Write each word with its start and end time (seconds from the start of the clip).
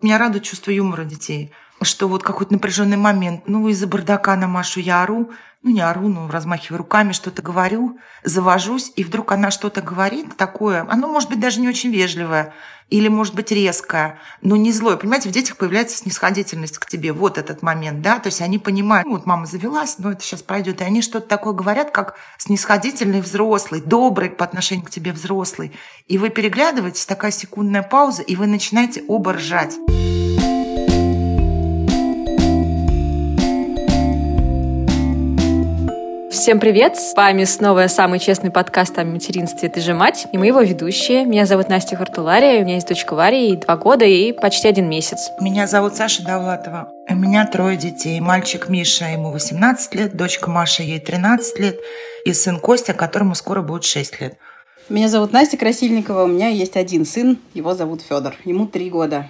Меня 0.00 0.18
радует 0.18 0.44
чувство 0.44 0.70
юмора 0.70 1.04
детей, 1.04 1.50
что 1.82 2.08
вот 2.08 2.22
какой-то 2.22 2.52
напряженный 2.52 2.96
момент, 2.96 3.42
ну, 3.46 3.68
из-за 3.68 3.86
бардака 3.86 4.36
на 4.36 4.48
Машу 4.48 4.80
я 4.80 5.02
ору, 5.02 5.30
ну, 5.62 5.70
не 5.70 5.80
ору, 5.80 6.08
ну, 6.08 6.28
размахиваю 6.30 6.78
руками, 6.78 7.12
что-то 7.12 7.42
говорю, 7.42 7.98
завожусь, 8.22 8.92
и 8.96 9.04
вдруг 9.04 9.32
она 9.32 9.50
что-то 9.50 9.82
говорит 9.82 10.36
такое, 10.36 10.86
оно 10.88 11.08
может 11.08 11.28
быть 11.28 11.40
даже 11.40 11.60
не 11.60 11.68
очень 11.68 11.90
вежливое, 11.90 12.54
или 12.90 13.08
может 13.08 13.34
быть 13.34 13.50
резкое, 13.50 14.18
но 14.40 14.56
не 14.56 14.72
злое. 14.72 14.96
Понимаете, 14.96 15.28
в 15.28 15.32
детях 15.32 15.56
появляется 15.56 15.98
снисходительность 15.98 16.78
к 16.78 16.86
тебе. 16.86 17.12
Вот 17.12 17.36
этот 17.36 17.60
момент, 17.60 18.00
да, 18.00 18.18
то 18.18 18.28
есть 18.28 18.40
они 18.40 18.58
понимают, 18.58 19.06
ну, 19.06 19.14
вот 19.14 19.26
мама 19.26 19.46
завелась, 19.46 19.96
но 19.98 20.12
это 20.12 20.22
сейчас 20.22 20.42
пройдет, 20.42 20.80
и 20.80 20.84
они 20.84 21.02
что-то 21.02 21.26
такое 21.28 21.52
говорят, 21.52 21.90
как 21.90 22.14
снисходительный 22.38 23.20
взрослый, 23.20 23.80
добрый 23.80 24.30
по 24.30 24.44
отношению 24.44 24.86
к 24.86 24.90
тебе 24.90 25.12
взрослый. 25.12 25.72
И 26.06 26.18
вы 26.18 26.30
переглядываетесь, 26.30 27.04
такая 27.04 27.30
секундная 27.30 27.82
пауза, 27.82 28.22
и 28.22 28.36
вы 28.36 28.46
начинаете 28.46 29.02
оба 29.06 29.34
ржать. 29.34 29.76
Всем 36.48 36.60
привет! 36.60 36.96
С 36.96 37.14
вами 37.14 37.44
снова 37.44 37.88
самый 37.88 38.18
честный 38.18 38.50
подкаст 38.50 38.98
о 38.98 39.04
материнстве 39.04 39.68
«Ты 39.68 39.82
же 39.82 39.92
мать» 39.92 40.26
и 40.32 40.38
мы 40.38 40.46
его 40.46 40.62
ведущие. 40.62 41.26
Меня 41.26 41.44
зовут 41.44 41.68
Настя 41.68 41.94
Хартулария, 41.96 42.62
у 42.62 42.64
меня 42.64 42.76
есть 42.76 42.88
дочка 42.88 43.12
Варя, 43.12 43.36
ей 43.36 43.56
два 43.56 43.76
года 43.76 44.06
и 44.06 44.32
почти 44.32 44.66
один 44.66 44.88
месяц. 44.88 45.28
Меня 45.42 45.66
зовут 45.66 45.96
Саша 45.96 46.24
Давлатова. 46.24 46.90
У 47.06 47.14
меня 47.14 47.46
трое 47.46 47.76
детей. 47.76 48.18
Мальчик 48.20 48.70
Миша, 48.70 49.10
ему 49.10 49.30
18 49.30 49.94
лет, 49.94 50.16
дочка 50.16 50.48
Маша, 50.48 50.82
ей 50.82 51.00
13 51.00 51.58
лет, 51.58 51.80
и 52.24 52.32
сын 52.32 52.60
Костя, 52.60 52.94
которому 52.94 53.34
скоро 53.34 53.60
будет 53.60 53.84
6 53.84 54.18
лет. 54.22 54.38
Меня 54.88 55.08
зовут 55.08 55.34
Настя 55.34 55.58
Красильникова, 55.58 56.22
у 56.22 56.28
меня 56.28 56.48
есть 56.48 56.78
один 56.78 57.04
сын, 57.04 57.36
его 57.52 57.74
зовут 57.74 58.00
Федор, 58.00 58.34
ему 58.46 58.66
три 58.66 58.88
года. 58.88 59.28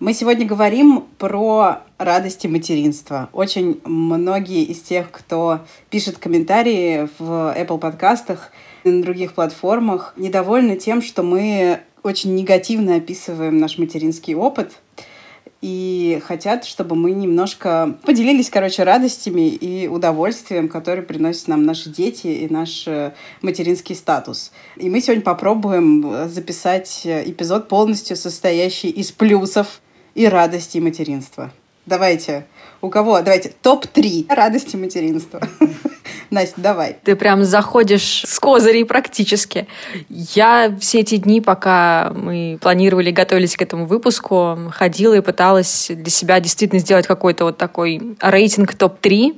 Мы 0.00 0.14
сегодня 0.14 0.46
говорим 0.46 1.04
про 1.18 1.82
радости 1.98 2.46
материнства. 2.46 3.28
Очень 3.34 3.82
многие 3.84 4.62
из 4.62 4.80
тех, 4.80 5.10
кто 5.10 5.60
пишет 5.90 6.16
комментарии 6.16 7.06
в 7.18 7.54
Apple 7.54 7.78
подкастах 7.78 8.50
и 8.82 8.88
на 8.88 9.02
других 9.02 9.34
платформах, 9.34 10.14
недовольны 10.16 10.78
тем, 10.78 11.02
что 11.02 11.22
мы 11.22 11.80
очень 12.02 12.34
негативно 12.34 12.96
описываем 12.96 13.58
наш 13.58 13.76
материнский 13.76 14.34
опыт 14.34 14.80
и 15.60 16.22
хотят, 16.26 16.64
чтобы 16.64 16.96
мы 16.96 17.10
немножко 17.10 17.98
поделились, 18.02 18.48
короче, 18.48 18.84
радостями 18.84 19.50
и 19.50 19.86
удовольствием, 19.86 20.70
которые 20.70 21.04
приносят 21.04 21.48
нам 21.48 21.64
наши 21.64 21.90
дети 21.90 22.28
и 22.28 22.48
наш 22.50 22.88
э, 22.88 23.12
материнский 23.42 23.94
статус. 23.94 24.50
И 24.76 24.88
мы 24.88 25.02
сегодня 25.02 25.22
попробуем 25.22 26.26
записать 26.30 27.02
эпизод 27.04 27.68
полностью 27.68 28.16
состоящий 28.16 28.88
из 28.88 29.12
плюсов 29.12 29.82
и 30.14 30.26
радости 30.26 30.78
материнства. 30.78 31.52
Давайте. 31.86 32.46
У 32.80 32.88
кого? 32.88 33.20
Давайте. 33.20 33.52
Топ-3 33.62 34.26
радости 34.28 34.76
материнства. 34.76 35.40
Настя, 36.30 36.60
давай. 36.60 36.96
Ты 37.02 37.16
прям 37.16 37.44
заходишь 37.44 38.22
с 38.24 38.38
козырей 38.38 38.84
практически. 38.84 39.66
Я 40.08 40.76
все 40.80 41.00
эти 41.00 41.16
дни, 41.16 41.40
пока 41.40 42.12
мы 42.14 42.58
планировали, 42.60 43.10
готовились 43.10 43.56
к 43.56 43.62
этому 43.62 43.86
выпуску, 43.86 44.56
ходила 44.70 45.14
и 45.14 45.20
пыталась 45.20 45.90
для 45.90 46.10
себя 46.10 46.38
действительно 46.38 46.80
сделать 46.80 47.06
какой-то 47.06 47.44
вот 47.44 47.58
такой 47.58 48.16
рейтинг 48.20 48.74
топ-3. 48.74 49.36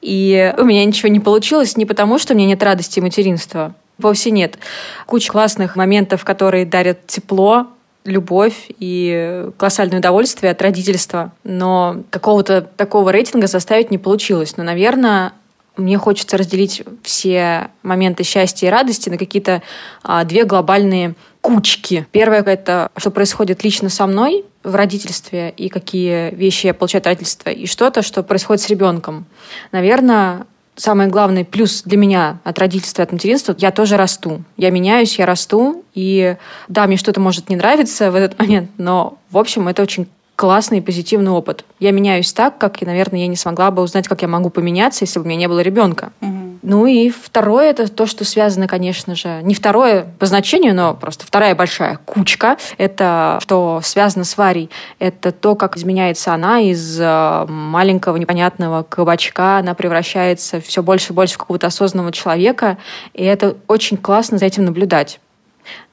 И 0.00 0.54
у 0.56 0.64
меня 0.64 0.84
ничего 0.84 1.08
не 1.08 1.20
получилось 1.20 1.76
не 1.76 1.86
потому, 1.86 2.18
что 2.18 2.34
у 2.34 2.36
меня 2.36 2.48
нет 2.48 2.62
радости 2.62 3.00
материнства. 3.00 3.74
Вовсе 3.98 4.30
нет. 4.30 4.58
Куча 5.06 5.30
классных 5.30 5.76
моментов, 5.76 6.24
которые 6.24 6.64
дарят 6.64 7.06
тепло, 7.06 7.66
любовь 8.04 8.70
и 8.78 9.46
колоссальное 9.56 9.98
удовольствие 9.98 10.52
от 10.52 10.62
родительства. 10.62 11.32
Но 11.44 12.02
какого-то 12.10 12.62
такого 12.62 13.10
рейтинга 13.10 13.46
составить 13.46 13.90
не 13.90 13.98
получилось. 13.98 14.56
Но, 14.56 14.64
наверное, 14.64 15.32
мне 15.76 15.98
хочется 15.98 16.36
разделить 16.36 16.82
все 17.02 17.70
моменты 17.82 18.24
счастья 18.24 18.66
и 18.66 18.70
радости 18.70 19.08
на 19.08 19.18
какие-то 19.18 19.62
а, 20.02 20.24
две 20.24 20.44
глобальные 20.44 21.14
кучки. 21.40 22.06
Первое— 22.12 22.42
это 22.46 22.90
что 22.96 23.10
происходит 23.10 23.64
лично 23.64 23.88
со 23.88 24.06
мной 24.06 24.44
в 24.62 24.74
родительстве 24.74 25.54
и 25.56 25.68
какие 25.68 26.34
вещи 26.34 26.66
я 26.66 26.74
получаю 26.74 27.00
от 27.00 27.06
родительства, 27.06 27.50
и 27.50 27.66
что-то, 27.66 28.02
что 28.02 28.22
происходит 28.22 28.62
с 28.62 28.68
ребенком. 28.68 29.24
Наверное, 29.72 30.46
самый 30.80 31.08
главный 31.08 31.44
плюс 31.44 31.82
для 31.82 31.98
меня 31.98 32.38
от 32.42 32.58
родительства, 32.58 33.04
от 33.04 33.12
материнства, 33.12 33.54
я 33.58 33.70
тоже 33.70 33.96
расту. 33.96 34.42
Я 34.56 34.70
меняюсь, 34.70 35.18
я 35.18 35.26
расту. 35.26 35.84
И 35.94 36.36
да, 36.68 36.86
мне 36.86 36.96
что-то 36.96 37.20
может 37.20 37.48
не 37.48 37.56
нравиться 37.56 38.10
в 38.10 38.14
этот 38.14 38.38
момент, 38.38 38.70
но, 38.78 39.18
в 39.30 39.38
общем, 39.38 39.68
это 39.68 39.82
очень 39.82 40.06
классный 40.36 40.78
и 40.78 40.80
позитивный 40.80 41.32
опыт. 41.32 41.66
Я 41.80 41.90
меняюсь 41.90 42.32
так, 42.32 42.56
как, 42.56 42.80
наверное, 42.80 43.20
я 43.20 43.26
не 43.26 43.36
смогла 43.36 43.70
бы 43.70 43.82
узнать, 43.82 44.08
как 44.08 44.22
я 44.22 44.28
могу 44.28 44.48
поменяться, 44.48 45.04
если 45.04 45.18
бы 45.18 45.26
у 45.26 45.28
меня 45.28 45.40
не 45.40 45.48
было 45.48 45.60
ребенка. 45.60 46.12
Угу. 46.22 46.39
Ну 46.62 46.84
и 46.84 47.08
второе, 47.08 47.70
это 47.70 47.88
то, 47.88 48.06
что 48.06 48.24
связано, 48.24 48.68
конечно 48.68 49.14
же, 49.14 49.40
не 49.42 49.54
второе 49.54 50.06
по 50.18 50.26
значению, 50.26 50.74
но 50.74 50.94
просто 50.94 51.26
вторая 51.26 51.54
большая 51.54 51.98
кучка, 52.04 52.58
это 52.76 53.38
что 53.42 53.80
связано 53.82 54.24
с 54.24 54.36
Варей, 54.36 54.68
это 54.98 55.32
то, 55.32 55.54
как 55.54 55.78
изменяется 55.78 56.34
она 56.34 56.60
из 56.60 57.00
э, 57.00 57.46
маленького 57.48 58.18
непонятного 58.18 58.82
кабачка, 58.82 59.56
она 59.58 59.74
превращается 59.74 60.60
все 60.60 60.82
больше 60.82 61.12
и 61.12 61.16
больше 61.16 61.34
в 61.34 61.38
какого-то 61.38 61.68
осознанного 61.68 62.12
человека, 62.12 62.76
и 63.14 63.24
это 63.24 63.56
очень 63.66 63.96
классно 63.96 64.36
за 64.36 64.44
этим 64.44 64.66
наблюдать. 64.66 65.18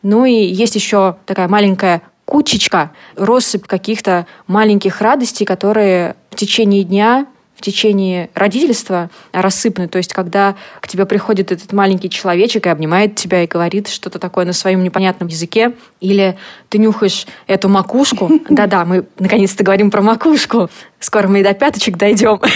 Ну 0.02 0.26
и 0.26 0.34
есть 0.34 0.76
еще 0.76 1.16
такая 1.26 1.48
маленькая 1.48 2.02
кучечка, 2.26 2.92
россыпь 3.16 3.66
каких-то 3.66 4.28
маленьких 4.48 5.00
радостей, 5.00 5.46
которые 5.46 6.18
в 6.30 6.36
течение 6.36 6.84
дня 6.84 7.26
в 7.58 7.62
течение 7.62 8.30
родительства 8.36 9.10
рассыпаны. 9.34 9.88
То 9.88 9.98
есть, 9.98 10.14
когда 10.14 10.56
к 10.80 10.88
тебе 10.88 11.08
приходит 11.08 11.52
этот 11.52 11.74
маленький 11.74 12.10
человечек 12.10 12.68
и 12.68 12.70
обнимает 12.70 13.16
тебя 13.16 13.44
и 13.44 13.48
говорит 13.48 13.88
что-то 13.88 14.20
такое 14.20 14.46
на 14.46 14.54
своем 14.54 14.84
непонятном 14.84 15.28
языке, 15.28 15.74
или 16.00 16.38
ты 16.70 16.78
нюхаешь 16.78 17.26
эту 17.48 17.68
макушку. 17.68 18.30
Да-да, 18.50 18.86
мы 18.86 19.06
наконец-то 19.18 19.64
говорим 19.64 19.90
про 19.90 20.04
макушку. 20.04 20.70
Скоро 21.00 21.28
мы 21.28 21.40
и 21.40 21.44
до 21.44 21.54
пяточек 21.54 21.98
дойдем. 21.98 22.40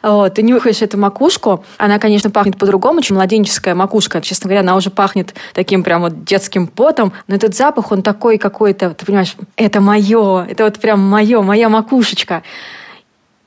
Вот, 0.00 0.34
ты 0.34 0.42
нюхаешь 0.42 0.80
эту 0.80 0.96
макушку, 0.96 1.64
она, 1.76 1.98
конечно, 1.98 2.30
пахнет 2.30 2.56
по-другому, 2.56 3.02
чем 3.02 3.16
младенческая 3.16 3.74
макушка. 3.74 4.20
Честно 4.20 4.46
говоря, 4.46 4.60
она 4.60 4.76
уже 4.76 4.90
пахнет 4.90 5.34
таким 5.54 5.82
прям 5.82 6.02
вот 6.02 6.24
детским 6.24 6.68
потом, 6.68 7.12
но 7.26 7.34
этот 7.34 7.56
запах, 7.56 7.90
он 7.90 8.02
такой 8.02 8.38
какой-то, 8.38 8.90
ты 8.90 9.04
понимаешь, 9.04 9.34
это 9.56 9.80
мое, 9.80 10.46
это 10.48 10.62
вот 10.62 10.78
прям 10.78 11.00
мое, 11.00 11.42
моя 11.42 11.68
макушечка. 11.68 12.44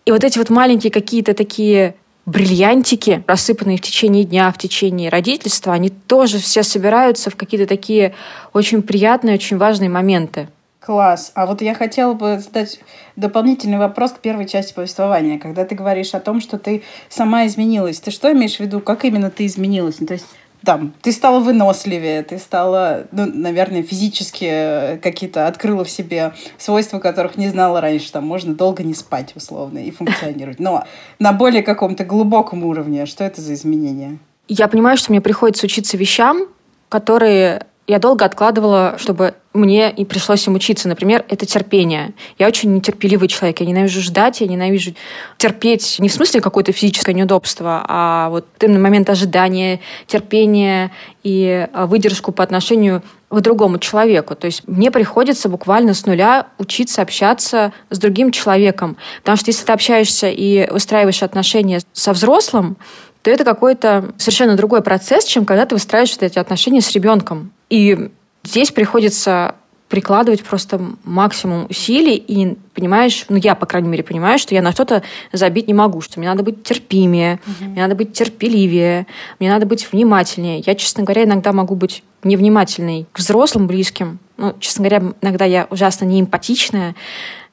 И 0.06 0.12
вот 0.12 0.24
эти 0.24 0.38
вот 0.38 0.50
маленькие 0.50 0.92
какие-то 0.92 1.34
такие 1.34 1.96
бриллиантики, 2.26 3.24
рассыпанные 3.28 3.78
в 3.78 3.82
течение 3.82 4.24
дня, 4.24 4.52
в 4.52 4.58
течение 4.58 5.10
родительства, 5.10 5.74
они 5.74 5.90
тоже 5.90 6.40
все 6.40 6.64
собираются 6.64 7.30
в 7.30 7.36
какие-то 7.36 7.68
такие 7.68 8.14
очень 8.54 8.82
приятные, 8.82 9.36
очень 9.36 9.58
важные 9.58 9.90
моменты. 9.90 10.48
Класс. 10.80 11.32
А 11.36 11.46
вот 11.46 11.62
я 11.62 11.76
хотела 11.76 12.14
бы 12.14 12.40
задать 12.40 12.80
дополнительный 13.16 13.78
вопрос 13.78 14.14
к 14.14 14.20
первой 14.20 14.48
части 14.48 14.74
повествования. 14.74 15.38
Когда 15.38 15.64
ты 15.64 15.76
говоришь 15.76 16.16
о 16.16 16.20
том, 16.20 16.42
что 16.42 16.58
ты 16.58 16.82
сама 17.08 17.46
изменилась, 17.46 18.00
ты 18.00 18.10
что 18.10 18.32
имеешь 18.32 18.56
в 18.56 18.62
виду? 18.62 18.80
Как 18.80 19.06
именно 19.06 19.30
ты 19.30 19.46
изменилась? 19.46 20.00
Ну, 20.00 20.08
то 20.08 20.14
есть 20.14 20.26
там, 20.64 20.94
ты 21.02 21.12
стала 21.12 21.40
выносливее, 21.40 22.24
ты 22.24 22.38
стала, 22.38 23.08
ну, 23.12 23.26
наверное, 23.26 23.84
физически 23.84 24.46
э, 24.48 24.98
какие-то 24.98 25.48
открыла 25.48 25.84
в 25.84 25.90
себе 25.90 26.34
свойства, 26.58 27.00
которых 27.00 27.38
не 27.38 27.50
знала 27.50 27.82
раньше. 27.82 28.12
Там 28.12 28.26
можно 28.26 28.54
долго 28.54 28.84
не 28.84 28.94
спать, 28.94 29.36
условно, 29.36 29.80
и 29.80 29.92
функционировать. 29.92 30.60
Но 30.60 30.86
на 31.20 31.34
более 31.34 31.64
каком-то 31.64 32.06
глубоком 32.06 32.64
уровне, 32.64 33.06
что 33.06 33.24
это 33.24 33.42
за 33.42 33.54
изменения? 33.54 34.20
Я 34.48 34.68
понимаю, 34.68 34.98
что 34.98 35.12
мне 35.12 35.22
приходится 35.22 35.66
учиться 35.66 35.98
вещам, 35.98 36.48
которые 36.90 37.66
я 37.88 38.00
долго 38.00 38.26
откладывала, 38.26 38.96
чтобы 38.98 39.36
мне 39.54 39.92
и 39.92 40.06
пришлось 40.06 40.48
им 40.48 40.56
учиться. 40.56 40.88
Например, 40.88 41.26
это 41.28 41.46
терпение. 41.46 42.14
Я 42.40 42.48
очень 42.48 42.74
нетерпеливый 42.74 43.28
человек. 43.28 43.60
Я 43.60 43.66
ненавижу 43.66 44.02
ждать, 44.02 44.42
я 44.42 44.48
ненавижу 44.48 44.94
терпеть 45.38 45.98
не 46.00 46.08
в 46.08 46.14
смысле 46.14 46.40
какое-то 46.42 46.72
физическое 46.72 47.14
неудобство, 47.14 47.84
а 47.88 48.30
вот 48.30 48.46
именно 48.62 48.80
момент 48.80 49.10
ожидания, 49.10 49.82
терпения 50.08 50.92
и 51.24 51.68
а, 51.74 51.86
выдержку 51.86 52.32
по 52.32 52.44
отношению 52.44 53.04
к 53.30 53.42
другому 53.42 53.78
человеку. 53.80 54.36
То 54.36 54.46
есть 54.46 54.68
мне 54.68 54.90
приходится 54.90 55.50
буквально 55.50 55.94
с 55.94 56.06
нуля 56.06 56.48
учиться 56.58 57.02
общаться 57.02 57.74
с 57.90 58.00
другим 58.00 58.32
человеком. 58.32 58.98
Потому 59.20 59.38
что 59.38 59.50
если 59.50 59.66
ты 59.66 59.74
общаешься 59.74 60.30
и 60.30 60.70
выстраиваешь 60.72 61.24
отношения 61.24 61.82
со 61.94 62.14
взрослым, 62.14 62.78
то 63.22 63.30
это 63.30 63.44
какой-то 63.44 64.14
совершенно 64.18 64.56
другой 64.56 64.82
процесс, 64.82 65.26
чем 65.26 65.46
когда 65.46 65.66
ты 65.66 65.76
выстраиваешь 65.76 66.16
эти 66.20 66.40
отношения 66.40 66.82
с 66.82 66.92
ребенком. 66.92 67.52
И 67.70 68.10
здесь 68.44 68.72
приходится 68.72 69.56
прикладывать 69.92 70.42
просто 70.42 70.80
максимум 71.04 71.68
усилий 71.70 72.16
и 72.16 72.58
понимаешь, 72.74 73.26
ну 73.28 73.36
я, 73.36 73.56
по 73.56 73.66
крайней 73.66 73.90
мере, 73.90 74.04
понимаю, 74.04 74.40
что 74.40 74.56
я 74.56 74.62
на 74.62 74.72
что-то 74.72 75.04
забить 75.34 75.68
не 75.68 75.74
могу, 75.74 76.00
что 76.00 76.18
мне 76.18 76.30
надо 76.30 76.44
быть 76.44 76.64
терпимее, 76.64 77.42
угу. 77.46 77.70
мне 77.72 77.82
надо 77.82 77.96
быть 77.96 78.14
терпеливее, 78.14 79.06
мне 79.40 79.50
надо 79.52 79.66
быть 79.66 79.92
внимательнее. 79.92 80.64
Я, 80.66 80.76
честно 80.76 81.04
говоря, 81.04 81.26
иногда 81.26 81.52
могу 81.52 81.76
быть 81.76 82.04
невнимательной 82.24 83.06
к 83.12 83.20
взрослым, 83.20 83.68
близким. 83.68 84.20
Ну, 84.38 84.56
честно 84.62 84.88
говоря, 84.88 85.14
иногда 85.22 85.44
я 85.44 85.68
ужасно 85.70 86.06
неэмпатичная. 86.06 86.96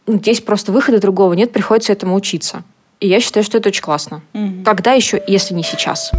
Ну, 0.07 0.19
здесь 0.19 0.41
просто 0.41 0.71
выхода 0.71 1.01
другого 1.01 1.33
нет, 1.33 1.53
приходится 1.53 1.93
этому 1.93 2.15
учиться. 2.15 2.63
И 3.01 3.09
я 3.09 3.21
считаю, 3.21 3.43
что 3.43 3.59
это 3.59 3.69
очень 3.69 3.83
классно. 3.83 4.23
Угу. 4.35 4.63
Когда 4.65 4.93
еще, 4.93 5.21
если 5.27 5.55
не 5.55 5.65
сейчас? 5.65 6.13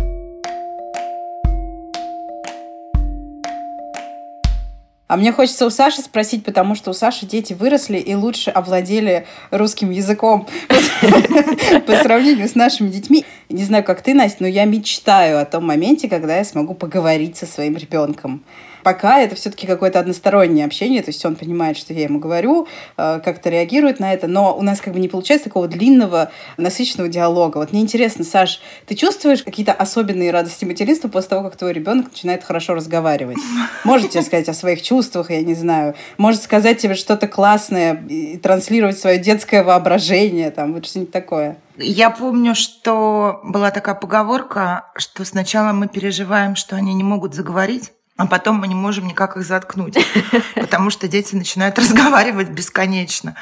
А 5.09 5.17
мне 5.17 5.31
хочется 5.31 5.65
у 5.65 5.71
Саши 5.71 6.03
спросить, 6.03 6.43
потому 6.43 6.75
что 6.75 6.91
у 6.91 6.93
Саши 6.93 7.25
дети 7.25 7.53
выросли 7.53 7.97
и 7.97 8.13
лучше 8.13 8.51
овладели 8.51 9.25
русским 9.49 9.89
языком 9.89 10.47
по 11.87 11.95
сравнению 11.95 12.47
с 12.47 12.53
нашими 12.53 12.89
детьми. 12.89 13.25
Не 13.49 13.63
знаю, 13.63 13.83
как 13.83 14.03
ты, 14.03 14.13
Настя, 14.13 14.43
но 14.43 14.47
я 14.47 14.65
мечтаю 14.65 15.41
о 15.41 15.45
том 15.45 15.65
моменте, 15.65 16.07
когда 16.07 16.37
я 16.37 16.43
смогу 16.43 16.75
поговорить 16.75 17.37
со 17.37 17.47
своим 17.47 17.75
ребенком. 17.75 18.43
Пока 18.83 19.19
это 19.19 19.35
все-таки 19.35 19.67
какое-то 19.67 19.99
одностороннее 19.99 20.65
общение, 20.65 21.01
то 21.01 21.09
есть 21.09 21.23
он 21.25 21.35
понимает, 21.35 21.77
что 21.77 21.93
я 21.93 22.03
ему 22.03 22.19
говорю, 22.19 22.67
э, 22.97 23.19
как-то 23.23 23.49
реагирует 23.49 23.99
на 23.99 24.13
это, 24.13 24.27
но 24.27 24.57
у 24.57 24.61
нас 24.61 24.81
как 24.81 24.93
бы 24.93 24.99
не 24.99 25.07
получается 25.07 25.45
такого 25.45 25.67
длинного, 25.67 26.31
насыщенного 26.57 27.09
диалога. 27.09 27.57
Вот 27.57 27.71
мне 27.71 27.81
интересно, 27.81 28.23
Саш, 28.23 28.61
ты 28.85 28.95
чувствуешь 28.95 29.43
какие-то 29.43 29.73
особенные 29.73 30.31
радости 30.31 30.65
материнства 30.65 31.07
после 31.07 31.29
того, 31.29 31.43
как 31.43 31.57
твой 31.57 31.73
ребенок 31.73 32.11
начинает 32.11 32.43
хорошо 32.43 32.73
разговаривать? 32.73 33.37
Можете 33.83 34.21
сказать 34.21 34.49
о 34.49 34.53
своих 34.53 34.81
чувствах, 34.81 35.31
я 35.31 35.41
не 35.41 35.55
знаю. 35.55 35.95
Может 36.17 36.43
сказать 36.43 36.77
тебе 36.77 36.95
что-то 36.95 37.27
классное 37.27 37.95
и 38.09 38.37
транслировать 38.37 38.99
свое 38.99 39.19
детское 39.19 39.63
воображение, 39.63 40.51
там, 40.51 40.73
вот 40.73 40.85
что-нибудь 40.85 41.11
такое. 41.11 41.57
Я 41.77 42.09
помню, 42.09 42.55
что 42.55 43.39
была 43.43 43.71
такая 43.71 43.95
поговорка, 43.95 44.87
что 44.97 45.23
сначала 45.23 45.71
мы 45.71 45.87
переживаем, 45.87 46.55
что 46.55 46.75
они 46.75 46.93
не 46.93 47.03
могут 47.03 47.33
заговорить, 47.33 47.93
а 48.19 48.27
потом 48.27 48.57
мы 48.57 48.67
не 48.67 48.75
можем 48.75 49.07
никак 49.07 49.37
их 49.37 49.45
заткнуть, 49.45 49.97
потому 50.55 50.89
что 50.89 51.07
дети 51.07 51.35
начинают 51.35 51.79
разговаривать 51.79 52.49
бесконечно. 52.49 53.37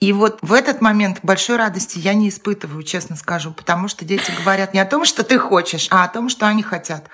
И 0.00 0.12
вот 0.12 0.40
в 0.42 0.52
этот 0.52 0.80
момент 0.80 1.20
большой 1.22 1.56
радости 1.56 2.00
я 2.00 2.14
не 2.14 2.28
испытываю, 2.28 2.82
честно 2.82 3.14
скажу, 3.14 3.52
потому 3.52 3.86
что 3.86 4.04
дети 4.04 4.32
говорят 4.36 4.74
не 4.74 4.80
о 4.80 4.86
том, 4.86 5.04
что 5.04 5.22
ты 5.22 5.38
хочешь, 5.38 5.86
а 5.92 6.02
о 6.02 6.08
том, 6.08 6.30
что 6.30 6.48
они 6.48 6.64
хотят. 6.64 7.08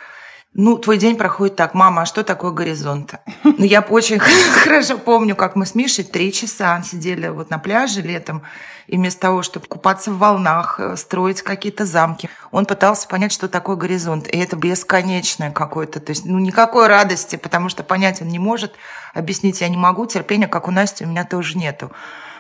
Ну, 0.57 0.79
твой 0.79 0.99
день 0.99 1.17
проходит 1.17 1.57
так, 1.57 1.75
мама, 1.75 2.03
а 2.03 2.07
что 2.07 2.23
такое 2.23 2.53
горизонт? 2.53 3.15
Ну, 3.43 3.65
я 3.65 3.81
очень 3.81 4.19
хорошо 4.65 4.99
помню, 4.99 5.35
как 5.35 5.57
мы 5.57 5.67
с 5.67 5.75
Мишей 5.75 6.05
три 6.05 6.33
часа 6.33 6.83
сидели 6.83 7.29
вот 7.29 7.51
на 7.51 7.59
пляже 7.59 8.03
летом, 8.03 8.43
и 8.87 8.97
вместо 8.97 9.23
того, 9.23 9.43
чтобы 9.43 9.67
купаться 9.67 10.11
в 10.11 10.19
волнах, 10.19 10.79
э, 10.79 10.97
строить 10.97 11.43
какие-то 11.43 11.85
замки, 11.85 12.29
он 12.53 12.67
пытался 12.67 13.09
понять, 13.09 13.33
что 13.33 13.49
такое 13.49 13.77
горизонт. 13.77 14.29
И 14.29 14.39
это 14.39 14.57
бесконечное 14.57 15.51
какое-то. 15.51 16.01
То 16.01 16.11
есть, 16.11 16.25
ну, 16.25 16.39
никакой 16.39 16.87
радости, 16.87 17.37
потому 17.37 17.69
что 17.69 17.83
понять 17.83 18.23
он 18.23 18.29
не 18.29 18.39
может, 18.39 18.75
объяснить 19.13 19.61
я 19.61 19.69
не 19.69 19.77
могу, 19.77 20.07
терпения, 20.07 20.47
как 20.47 20.69
у 20.69 20.71
Насти, 20.71 21.05
у 21.05 21.09
меня 21.09 21.25
тоже 21.25 21.59
нету. 21.59 21.91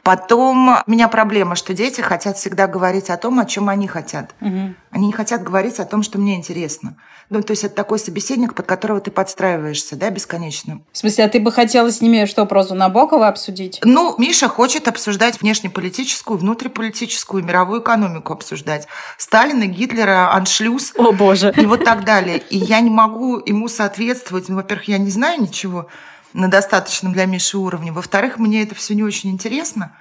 Потом 0.05 0.69
у 0.87 0.91
меня 0.91 1.09
проблема, 1.09 1.57
что 1.57 1.73
дети 1.73 2.03
хотят 2.03 2.37
всегда 2.37 2.67
говорить 2.67 3.09
о 3.09 3.17
том, 3.17 3.41
о 3.41 3.47
чем 3.47 3.71
они 3.71 3.89
хотят. 3.89 4.35
Угу. 4.43 4.75
Они 4.91 5.07
не 5.07 5.13
хотят 5.13 5.43
говорить 5.43 5.81
о 5.81 5.87
том, 5.87 6.03
что 6.03 6.19
мне 6.19 6.37
интересно. 6.37 6.97
Ну, 7.31 7.43
то 7.43 7.53
есть 7.53 7.65
это 7.65 7.75
такой 7.75 7.99
собеседник, 7.99 8.55
под 8.55 8.67
которого 8.67 9.01
ты 9.01 9.11
подстраиваешься, 9.11 9.97
да, 9.97 10.11
бесконечно. 10.11 10.83
В 10.93 10.99
смысле, 10.99 11.25
а 11.25 11.29
ты 11.31 11.41
бы 11.41 11.51
хотела 11.51 11.91
с 11.91 12.03
ними 12.03 12.27
что, 12.27 12.45
прозу 12.45 12.75
Набокова 12.75 13.29
обсудить? 13.29 13.81
Ну, 13.83 14.15
Миша 14.19 14.47
хочет 14.47 14.89
обсуждать 14.89 15.41
внешнеполитическую, 15.41 16.39
внутриполитическую, 16.39 17.43
мировую 17.43 17.81
экономику 17.81 18.35
обсуждать. 18.35 18.87
Сталина, 19.17 19.65
Гитлера, 19.65 20.35
Аншлюз. 20.35 20.93
О, 20.99 21.13
боже. 21.13 21.55
И 21.57 21.65
вот 21.65 21.83
так 21.83 22.05
далее. 22.05 22.43
И 22.51 22.59
я 22.59 22.81
не 22.81 22.91
могу 22.91 23.39
ему 23.39 23.69
соответствовать. 23.69 24.51
Ну, 24.51 24.57
во-первых, 24.57 24.89
я 24.89 24.99
не 24.99 25.11
знаю 25.11 25.41
ничего 25.41 25.89
на 26.35 26.49
достаточном 26.49 27.15
для 27.15 27.25
Миши 27.25 27.57
уровне. 27.57 27.93
Во-вторых, 27.93 28.39
мне 28.39 28.63
это 28.63 28.75
все 28.75 28.95
не 28.95 29.03
очень 29.03 29.31
интересно. 29.31 29.97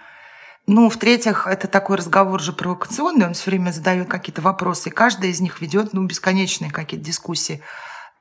Ну, 0.65 0.89
в-третьих, 0.89 1.45
это 1.45 1.67
такой 1.67 1.97
разговор 1.97 2.41
же 2.41 2.53
провокационный, 2.53 3.27
он 3.27 3.33
все 3.33 3.51
время 3.51 3.71
задает 3.71 4.09
какие-то 4.09 4.41
вопросы, 4.41 4.89
и 4.89 4.93
каждая 4.93 5.29
из 5.29 5.41
них 5.41 5.61
ведет 5.61 5.93
ну, 5.93 6.03
бесконечные 6.05 6.71
какие-то 6.71 7.05
дискуссии. 7.05 7.61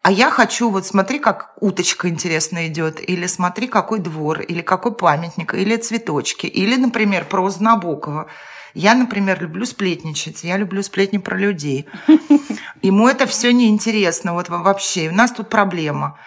А 0.03 0.11
я 0.11 0.31
хочу, 0.31 0.69
вот 0.69 0.85
смотри, 0.85 1.21
как 1.21 1.53
уточка 1.61 2.09
интересно 2.09 2.67
идет, 2.67 2.99
или 3.01 3.27
смотри, 3.27 3.69
какой 3.69 4.01
двор, 4.01 4.41
или 4.41 4.61
какой 4.61 4.93
памятник, 4.93 5.55
или 5.55 5.77
цветочки, 5.77 6.47
или, 6.47 6.75
например, 6.75 7.25
проза 7.25 7.63
Набокова. 7.63 8.27
Я, 8.75 8.95
например, 8.95 9.41
люблю 9.41 9.65
сплетничать, 9.65 10.43
я 10.43 10.57
люблю 10.57 10.83
сплетни 10.83 11.19
про 11.19 11.37
людей. 11.37 11.87
Ему 12.83 13.07
это 13.07 13.27
все 13.27 13.53
неинтересно, 13.53 14.33
вот 14.33 14.49
вообще. 14.49 15.11
У 15.11 15.15
нас 15.15 15.31
тут 15.31 15.49
проблема. 15.49 16.19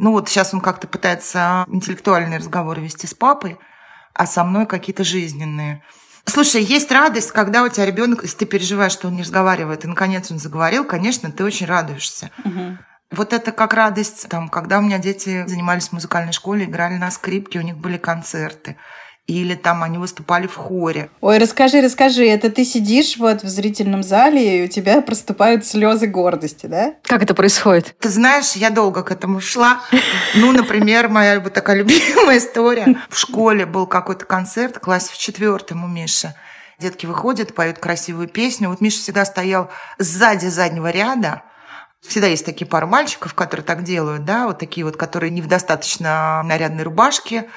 Ну 0.00 0.12
вот 0.12 0.30
сейчас 0.30 0.54
он 0.54 0.62
как-то 0.62 0.88
пытается 0.88 1.66
интеллектуальные 1.68 2.38
разговоры 2.38 2.80
вести 2.80 3.06
с 3.06 3.12
папой, 3.12 3.58
а 4.14 4.26
со 4.26 4.44
мной 4.44 4.64
какие-то 4.64 5.04
жизненные. 5.04 5.82
Слушай, 6.24 6.62
есть 6.62 6.90
радость, 6.90 7.32
когда 7.32 7.62
у 7.62 7.68
тебя 7.68 7.84
ребенок, 7.84 8.22
если 8.22 8.38
ты 8.38 8.46
переживаешь, 8.46 8.92
что 8.92 9.08
он 9.08 9.16
не 9.16 9.22
разговаривает, 9.22 9.84
и 9.84 9.88
наконец 9.88 10.30
он 10.30 10.38
заговорил, 10.38 10.86
конечно, 10.86 11.30
ты 11.30 11.44
очень 11.44 11.66
радуешься. 11.66 12.30
Угу. 12.46 12.78
Вот 13.10 13.32
это 13.34 13.52
как 13.52 13.74
радость, 13.74 14.26
там, 14.30 14.48
когда 14.48 14.78
у 14.78 14.82
меня 14.82 14.98
дети 14.98 15.44
занимались 15.46 15.88
в 15.88 15.92
музыкальной 15.92 16.32
школе, 16.32 16.64
играли 16.64 16.94
на 16.94 17.10
скрипке, 17.10 17.58
у 17.58 17.62
них 17.62 17.76
были 17.76 17.98
концерты 17.98 18.78
или 19.30 19.54
там 19.54 19.82
они 19.82 19.98
выступали 19.98 20.46
в 20.46 20.56
хоре. 20.56 21.10
Ой, 21.20 21.38
расскажи, 21.38 21.80
расскажи, 21.80 22.26
это 22.26 22.50
ты 22.50 22.64
сидишь 22.64 23.16
вот 23.16 23.42
в 23.42 23.48
зрительном 23.48 24.02
зале, 24.02 24.60
и 24.60 24.64
у 24.64 24.68
тебя 24.68 25.00
проступают 25.00 25.64
слезы 25.64 26.06
гордости, 26.06 26.66
да? 26.66 26.94
Как 27.02 27.22
это 27.22 27.34
происходит? 27.34 27.94
Ты 27.98 28.08
знаешь, 28.08 28.52
я 28.52 28.70
долго 28.70 29.02
к 29.02 29.10
этому 29.10 29.40
шла. 29.40 29.80
Ну, 30.34 30.52
например, 30.52 31.08
моя 31.08 31.40
вот 31.40 31.52
такая 31.52 31.76
любимая 31.76 32.38
история. 32.38 32.96
В 33.08 33.18
школе 33.18 33.66
был 33.66 33.86
какой-то 33.86 34.24
концерт, 34.24 34.76
в 34.76 34.80
классе 34.80 35.12
в 35.12 35.18
четвертом 35.18 35.84
у 35.84 35.88
Миши. 35.88 36.34
Детки 36.78 37.06
выходят, 37.06 37.54
поют 37.54 37.78
красивую 37.78 38.28
песню. 38.28 38.68
Вот 38.68 38.80
Миша 38.80 38.98
всегда 38.98 39.24
стоял 39.24 39.70
сзади 39.98 40.46
заднего 40.46 40.90
ряда, 40.90 41.42
Всегда 42.00 42.28
есть 42.28 42.46
такие 42.46 42.66
пары 42.66 42.86
мальчиков, 42.86 43.34
которые 43.34 43.62
так 43.62 43.82
делают, 43.82 44.24
да, 44.24 44.46
вот 44.46 44.58
такие 44.58 44.86
вот, 44.86 44.96
которые 44.96 45.30
не 45.30 45.42
в 45.42 45.46
достаточно 45.46 46.42
нарядной 46.44 46.84
рубашке, 46.84 47.50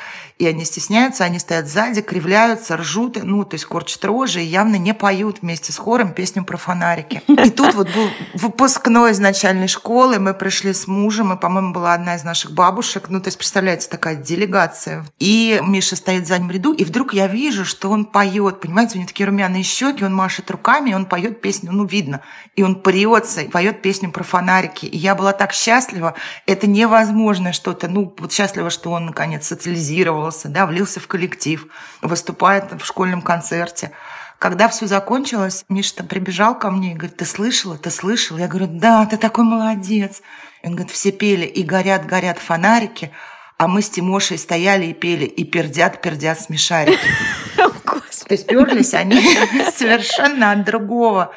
и 0.43 0.47
они 0.47 0.65
стесняются, 0.65 1.23
они 1.23 1.39
стоят 1.39 1.67
сзади, 1.67 2.01
кривляются, 2.01 2.77
ржут, 2.77 3.17
ну, 3.23 3.45
то 3.45 3.55
есть 3.55 3.65
корчат 3.65 4.03
рожи 4.05 4.41
и 4.41 4.45
явно 4.45 4.75
не 4.75 4.93
поют 4.93 5.41
вместе 5.41 5.71
с 5.71 5.77
хором 5.77 6.13
песню 6.13 6.43
про 6.43 6.57
фонарики. 6.57 7.21
И 7.27 7.49
тут 7.49 7.73
вот 7.73 7.87
был 7.93 8.09
выпускной 8.33 9.11
из 9.11 9.19
начальной 9.19 9.67
школы, 9.67 10.19
мы 10.19 10.33
пришли 10.33 10.73
с 10.73 10.87
мужем, 10.87 11.33
и, 11.33 11.39
по-моему, 11.39 11.73
была 11.73 11.93
одна 11.93 12.15
из 12.15 12.23
наших 12.23 12.51
бабушек, 12.51 13.05
ну, 13.09 13.21
то 13.21 13.29
есть, 13.29 13.37
представляете, 13.37 13.87
такая 13.87 14.15
делегация. 14.15 15.05
И 15.19 15.61
Миша 15.63 15.95
стоит 15.95 16.23
в 16.23 16.27
заднем 16.27 16.51
ряду, 16.51 16.73
и 16.73 16.83
вдруг 16.83 17.13
я 17.13 17.27
вижу, 17.27 17.63
что 17.63 17.89
он 17.89 18.05
поет, 18.05 18.59
понимаете, 18.59 18.95
у 18.95 18.97
него 18.97 19.07
такие 19.07 19.27
румяные 19.27 19.63
щеки, 19.63 20.03
он 20.03 20.13
машет 20.13 20.51
руками, 20.51 20.91
и 20.91 20.93
он 20.93 21.05
поет 21.05 21.41
песню, 21.41 21.71
ну, 21.71 21.85
видно, 21.85 22.21
и 22.55 22.63
он 22.63 22.81
прется, 22.81 23.41
и 23.41 23.47
поет 23.47 23.81
песню 23.81 24.11
про 24.11 24.23
фонарики. 24.23 24.85
И 24.85 24.97
я 24.97 25.15
была 25.15 25.31
так 25.31 25.53
счастлива, 25.53 26.15
это 26.45 26.67
невозможно 26.67 27.53
что-то, 27.53 27.87
ну, 27.87 28.13
вот 28.17 28.33
счастлива, 28.33 28.69
что 28.69 28.91
он, 28.91 29.05
наконец, 29.05 29.47
социализировал 29.47 30.32
порадовался, 30.33 30.49
да, 30.49 30.65
влился 30.65 30.99
в 30.99 31.07
коллектив, 31.07 31.67
выступает 32.01 32.71
в 32.71 32.85
школьном 32.85 33.21
концерте. 33.21 33.91
Когда 34.39 34.67
все 34.67 34.87
закончилось, 34.87 35.63
Миша 35.69 36.03
прибежал 36.03 36.59
ко 36.59 36.69
мне 36.69 36.91
и 36.91 36.95
говорит, 36.95 37.17
ты 37.17 37.25
слышала, 37.25 37.77
ты 37.77 37.89
слышала? 37.91 38.39
Я 38.39 38.47
говорю, 38.47 38.67
да, 38.67 39.05
ты 39.05 39.17
такой 39.17 39.45
молодец. 39.45 40.21
И 40.63 40.67
он 40.67 40.73
говорит, 40.73 40.91
все 40.91 41.11
пели, 41.11 41.45
и 41.45 41.63
горят, 41.63 42.05
горят 42.05 42.39
фонарики, 42.39 43.11
а 43.57 43.67
мы 43.67 43.81
с 43.81 43.89
Тимошей 43.89 44.37
стояли 44.37 44.87
и 44.87 44.93
пели, 44.93 45.25
и 45.25 45.45
пердят, 45.45 46.01
пердят 46.01 46.39
смешарики. 46.39 46.99
То 48.27 48.35
есть 48.35 48.47
перлись 48.47 48.93
они 48.93 49.21
совершенно 49.75 50.51
от 50.51 50.63
другого. 50.65 51.33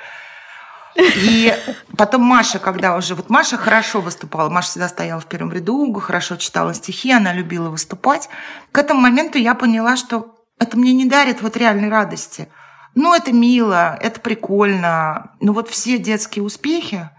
И 0.97 1.55
потом 1.97 2.23
Маша, 2.23 2.59
когда 2.59 2.97
уже... 2.97 3.15
Вот 3.15 3.31
Маша 3.31 3.57
хорошо 3.57 4.00
выступала. 4.00 4.49
Маша 4.49 4.71
всегда 4.71 4.88
стояла 4.88 5.21
в 5.21 5.26
первом 5.26 5.53
ряду, 5.53 5.93
хорошо 6.00 6.37
читала 6.37 6.75
стихи, 6.75 7.12
она 7.12 7.33
любила 7.33 7.69
выступать. 7.69 8.29
К 8.73 8.79
этому 8.79 9.00
моменту 9.00 9.38
я 9.38 9.55
поняла, 9.55 9.97
что 9.97 10.35
это 10.59 10.76
мне 10.76 10.93
не 10.93 11.07
дарит 11.07 11.43
вот 11.43 11.57
реальной 11.57 11.88
радости. 11.88 12.49
Ну, 12.95 13.15
это 13.15 13.33
мило, 13.33 13.99
это 14.00 14.21
прикольно. 14.21 15.33
Но 15.41 15.53
вот 15.53 15.69
все 15.69 15.99
детские 15.99 16.43
успехи, 16.43 17.11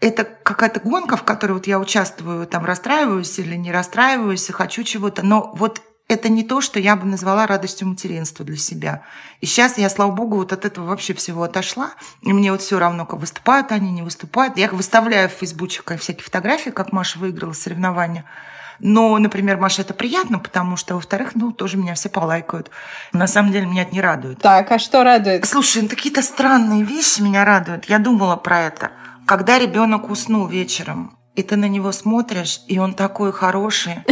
это 0.00 0.24
какая-то 0.24 0.80
гонка, 0.80 1.16
в 1.16 1.24
которой 1.24 1.52
вот 1.52 1.66
я 1.66 1.78
участвую, 1.78 2.46
там 2.46 2.64
расстраиваюсь 2.64 3.38
или 3.38 3.56
не 3.56 3.72
расстраиваюсь 3.72 4.48
и 4.48 4.52
хочу 4.52 4.84
чего-то. 4.84 5.22
Но 5.22 5.52
вот 5.54 5.82
это 6.08 6.30
не 6.30 6.42
то, 6.42 6.62
что 6.62 6.80
я 6.80 6.96
бы 6.96 7.06
назвала 7.06 7.46
радостью 7.46 7.86
материнства 7.86 8.44
для 8.44 8.56
себя. 8.56 9.02
И 9.42 9.46
сейчас 9.46 9.76
я, 9.76 9.90
слава 9.90 10.10
богу, 10.10 10.36
вот 10.36 10.54
от 10.54 10.64
этого 10.64 10.86
вообще 10.86 11.12
всего 11.12 11.42
отошла. 11.42 11.90
И 12.22 12.32
мне 12.32 12.50
вот 12.50 12.62
все 12.62 12.78
равно, 12.78 13.04
как 13.04 13.20
выступают 13.20 13.72
они, 13.72 13.92
не 13.92 14.02
выступают. 14.02 14.56
Я 14.56 14.64
их 14.64 14.72
выставляю 14.72 15.28
в 15.28 15.32
фейсбуче 15.32 15.82
всякие 15.98 16.24
фотографии, 16.24 16.70
как 16.70 16.92
Маша 16.92 17.18
выиграла 17.18 17.52
соревнования. 17.52 18.24
Но, 18.80 19.18
например, 19.18 19.58
Маша, 19.58 19.82
это 19.82 19.92
приятно, 19.92 20.38
потому 20.38 20.76
что, 20.76 20.94
во-вторых, 20.94 21.32
ну, 21.34 21.52
тоже 21.52 21.76
меня 21.76 21.94
все 21.94 22.08
полайкают. 22.08 22.70
На 23.12 23.26
самом 23.26 23.52
деле, 23.52 23.66
меня 23.66 23.82
это 23.82 23.92
не 23.92 24.00
радует. 24.00 24.38
Так, 24.38 24.70
а 24.70 24.78
что 24.78 25.02
радует? 25.02 25.44
Слушай, 25.44 25.82
ну, 25.82 25.88
какие-то 25.88 26.22
странные 26.22 26.84
вещи 26.84 27.20
меня 27.20 27.44
радуют. 27.44 27.86
Я 27.86 27.98
думала 27.98 28.36
про 28.36 28.60
это. 28.60 28.92
Когда 29.26 29.58
ребенок 29.58 30.08
уснул 30.08 30.46
вечером, 30.46 31.17
и 31.38 31.42
ты 31.44 31.54
на 31.54 31.68
него 31.68 31.92
смотришь, 31.92 32.62
и 32.66 32.80
он 32.80 32.94
такой 32.94 33.32
хороший. 33.32 34.02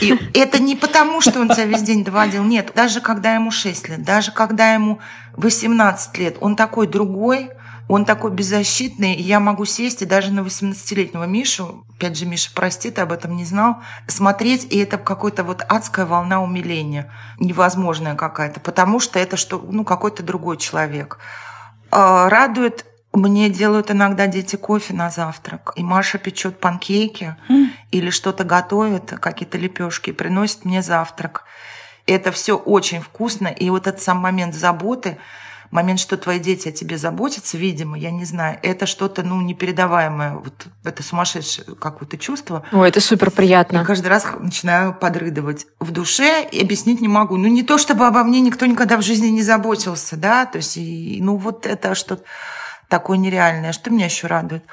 И 0.00 0.16
это 0.32 0.60
не 0.60 0.76
потому, 0.76 1.20
что 1.20 1.40
он 1.40 1.48
тебя 1.48 1.64
весь 1.64 1.82
день 1.82 2.04
доводил. 2.04 2.44
Нет, 2.44 2.70
даже 2.72 3.00
когда 3.00 3.34
ему 3.34 3.50
6 3.50 3.88
лет, 3.88 4.04
даже 4.04 4.30
когда 4.30 4.74
ему 4.74 5.00
18 5.32 6.16
лет, 6.18 6.36
он 6.40 6.54
такой 6.54 6.86
другой, 6.86 7.50
он 7.88 8.04
такой 8.04 8.30
беззащитный, 8.30 9.14
и 9.14 9.22
я 9.22 9.40
могу 9.40 9.64
сесть 9.64 10.02
и 10.02 10.06
даже 10.06 10.30
на 10.30 10.40
18-летнего 10.40 11.24
Мишу, 11.24 11.84
опять 11.96 12.16
же, 12.16 12.26
Миша, 12.26 12.52
прости, 12.54 12.92
ты 12.92 13.00
об 13.00 13.10
этом 13.10 13.34
не 13.34 13.44
знал, 13.44 13.78
смотреть, 14.06 14.72
и 14.72 14.78
это 14.78 14.98
какая-то 14.98 15.42
вот 15.42 15.64
адская 15.68 16.06
волна 16.06 16.40
умиления, 16.40 17.12
невозможная 17.40 18.14
какая-то, 18.14 18.60
потому 18.60 19.00
что 19.00 19.18
это 19.18 19.36
что, 19.36 19.58
ну, 19.68 19.84
какой-то 19.84 20.22
другой 20.22 20.58
человек. 20.58 21.18
А, 21.90 22.28
радует 22.28 22.84
мне 23.18 23.50
делают 23.50 23.90
иногда 23.90 24.26
дети 24.26 24.56
кофе 24.56 24.94
на 24.94 25.10
завтрак. 25.10 25.72
И 25.76 25.82
Маша 25.82 26.18
печет 26.18 26.58
панкейки 26.58 27.36
mm. 27.48 27.66
или 27.90 28.10
что-то 28.10 28.44
готовит, 28.44 29.10
какие-то 29.20 29.58
лепешки, 29.58 30.12
приносит 30.12 30.64
мне 30.64 30.82
завтрак. 30.82 31.44
Это 32.06 32.32
все 32.32 32.56
очень 32.56 33.00
вкусно. 33.00 33.48
И 33.48 33.68
вот 33.70 33.86
этот 33.86 34.00
сам 34.00 34.18
момент 34.18 34.54
заботы, 34.54 35.18
момент, 35.70 36.00
что 36.00 36.16
твои 36.16 36.38
дети 36.38 36.68
о 36.68 36.72
тебе 36.72 36.96
заботятся, 36.96 37.58
видимо, 37.58 37.98
я 37.98 38.10
не 38.10 38.24
знаю, 38.24 38.58
это 38.62 38.86
что-то, 38.86 39.22
ну, 39.22 39.40
непередаваемое. 39.40 40.34
Вот 40.34 40.66
это 40.84 41.02
сумасшедшее 41.02 41.74
какое-то 41.76 42.16
чувство. 42.16 42.64
О, 42.72 42.84
это 42.84 43.00
супер 43.00 43.30
приятно. 43.30 43.78
Я 43.78 43.84
каждый 43.84 44.08
раз 44.08 44.26
начинаю 44.38 44.94
подрыдывать 44.94 45.66
в 45.78 45.90
душе 45.90 46.48
и 46.50 46.60
объяснить 46.60 47.00
не 47.00 47.08
могу. 47.08 47.36
Ну, 47.36 47.48
не 47.48 47.62
то, 47.62 47.78
чтобы 47.78 48.06
обо 48.06 48.24
мне 48.24 48.40
никто 48.40 48.66
никогда 48.66 48.96
в 48.96 49.02
жизни 49.02 49.28
не 49.28 49.42
заботился, 49.42 50.16
да, 50.16 50.46
то 50.46 50.58
есть, 50.58 50.76
и, 50.76 51.18
ну, 51.20 51.36
вот 51.36 51.66
это 51.66 51.94
что-то 51.94 52.24
такое 52.88 53.18
нереальное. 53.18 53.72
Что 53.72 53.90
меня 53.90 54.06
еще 54.06 54.26
радует? 54.26 54.64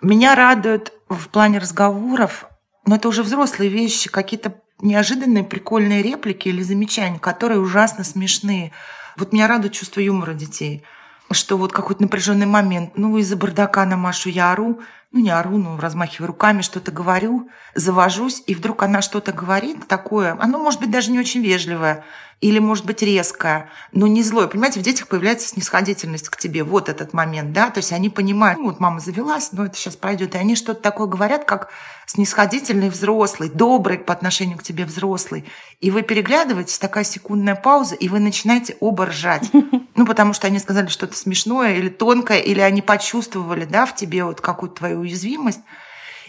Меня 0.00 0.34
радует 0.34 0.92
в 1.08 1.28
плане 1.28 1.58
разговоров, 1.58 2.46
но 2.86 2.96
это 2.96 3.08
уже 3.08 3.22
взрослые 3.22 3.70
вещи, 3.70 4.10
какие-то 4.10 4.54
неожиданные 4.80 5.44
прикольные 5.44 6.02
реплики 6.02 6.48
или 6.48 6.62
замечания, 6.62 7.18
которые 7.18 7.60
ужасно 7.60 8.04
смешные. 8.04 8.72
Вот 9.16 9.32
меня 9.32 9.46
радует 9.46 9.74
чувство 9.74 10.00
юмора 10.00 10.34
детей, 10.34 10.82
что 11.30 11.56
вот 11.56 11.72
какой-то 11.72 12.02
напряженный 12.02 12.46
момент, 12.46 12.92
ну, 12.96 13.16
из-за 13.18 13.36
бардака 13.36 13.84
на 13.86 13.96
Машу 13.96 14.28
я 14.28 14.52
ору, 14.52 14.80
ну, 15.12 15.20
не 15.20 15.30
ору, 15.30 15.58
ну, 15.58 15.78
размахиваю 15.78 16.28
руками, 16.28 16.62
что-то 16.62 16.90
говорю, 16.90 17.48
завожусь, 17.74 18.42
и 18.46 18.54
вдруг 18.54 18.82
она 18.82 19.02
что-то 19.02 19.32
говорит 19.32 19.86
такое, 19.86 20.36
оно 20.40 20.58
может 20.58 20.80
быть 20.80 20.90
даже 20.90 21.12
не 21.12 21.20
очень 21.20 21.42
вежливое, 21.42 22.04
или, 22.42 22.58
может 22.58 22.84
быть, 22.84 23.02
резкое, 23.02 23.70
но 23.92 24.08
не 24.08 24.22
злое. 24.24 24.48
Понимаете, 24.48 24.80
в 24.80 24.82
детях 24.82 25.06
появляется 25.06 25.46
снисходительность 25.46 26.28
к 26.28 26.36
тебе. 26.36 26.64
Вот 26.64 26.88
этот 26.88 27.12
момент, 27.12 27.52
да, 27.52 27.70
то 27.70 27.78
есть 27.78 27.92
они 27.92 28.10
понимают, 28.10 28.58
ну, 28.58 28.66
вот 28.66 28.80
мама 28.80 28.98
завелась, 28.98 29.50
но 29.52 29.64
это 29.64 29.76
сейчас 29.76 29.94
пройдет, 29.94 30.34
и 30.34 30.38
они 30.38 30.56
что-то 30.56 30.82
такое 30.82 31.06
говорят, 31.06 31.44
как 31.44 31.70
снисходительный 32.06 32.90
взрослый, 32.90 33.48
добрый 33.48 33.98
по 33.98 34.12
отношению 34.12 34.58
к 34.58 34.64
тебе 34.64 34.84
взрослый. 34.84 35.44
И 35.80 35.92
вы 35.92 36.02
переглядываетесь, 36.02 36.78
такая 36.78 37.04
секундная 37.04 37.54
пауза, 37.54 37.94
и 37.94 38.08
вы 38.08 38.18
начинаете 38.18 38.76
оба 38.80 39.06
ржать. 39.06 39.50
Ну, 39.94 40.06
потому 40.06 40.32
что 40.32 40.46
они 40.46 40.58
сказали 40.58 40.86
что-то 40.86 41.14
смешное 41.14 41.74
или 41.74 41.90
тонкое, 41.90 42.38
или 42.38 42.60
они 42.60 42.80
почувствовали, 42.80 43.66
да, 43.66 43.84
в 43.84 43.94
тебе 43.94 44.24
вот 44.24 44.40
какую-то 44.40 44.76
твою 44.76 45.00
уязвимость 45.00 45.60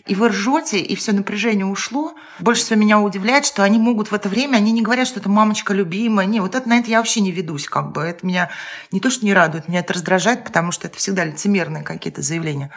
и 0.06 0.16
вы 0.16 0.30
ржете, 0.30 0.80
и 0.80 0.96
все 0.96 1.14
напряжение 1.14 1.66
ушло. 1.66 2.14
Больше 2.40 2.64
всего 2.64 2.80
меня 2.80 3.00
удивляет, 3.00 3.46
что 3.46 3.64
они 3.64 3.78
могут 3.78 4.12
в 4.12 4.14
это 4.14 4.28
время, 4.28 4.58
они 4.58 4.72
не 4.72 4.82
говорят, 4.82 5.08
что 5.08 5.20
это 5.20 5.30
мамочка 5.30 5.74
любимая. 5.74 6.26
Не, 6.26 6.42
вот 6.42 6.56
это 6.56 6.68
на 6.68 6.80
это 6.80 6.90
я 6.90 6.98
вообще 6.98 7.22
не 7.22 7.32
ведусь, 7.32 7.68
как 7.68 7.92
бы. 7.94 8.02
Это 8.02 8.26
меня 8.26 8.50
не 8.92 9.00
то, 9.00 9.10
что 9.10 9.26
не 9.26 9.34
радует, 9.34 9.68
меня 9.70 9.80
это 9.80 9.94
раздражает, 9.94 10.44
потому 10.44 10.72
что 10.72 10.88
это 10.88 10.98
всегда 10.98 11.24
лицемерные 11.24 11.84
какие-то 11.84 12.22
заявления 12.22 12.72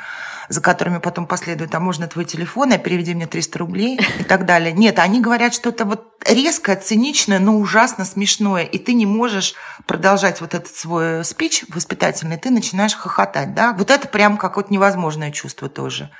за 0.49 0.61
которыми 0.61 0.99
потом 0.99 1.27
последует, 1.27 1.75
а 1.75 1.81
можно 1.81 2.07
твой 2.07 2.25
телефон, 2.25 2.73
а 2.73 2.79
переведи 2.79 3.15
мне 3.15 3.27
300 3.27 3.59
рублей 3.59 3.99
и 4.19 4.25
так 4.25 4.47
далее. 4.47 4.73
Нет, 4.73 4.99
они 4.99 5.21
говорят 5.21 5.55
что-то 5.55 5.85
вот 5.85 6.07
резкое, 6.25 6.77
циничное, 6.77 7.39
но 7.39 7.57
ужасно 7.57 8.05
смешное, 8.05 8.65
и 8.65 8.79
ты 8.79 8.95
не 8.95 9.07
можешь 9.07 9.55
продолжать 9.87 10.41
вот 10.41 10.55
этот 10.55 10.75
свой 10.75 11.25
спич 11.25 11.65
воспитательный, 11.69 12.37
ты 12.37 12.51
начинаешь 12.51 12.95
хохотать, 12.95 13.55
да? 13.55 13.73
Вот 13.73 13.91
это 13.91 14.09
прям 14.09 14.37
какое-то 14.37 14.73
невозможное 14.73 15.31
чувство 15.31 15.69
тоже. 15.69 16.11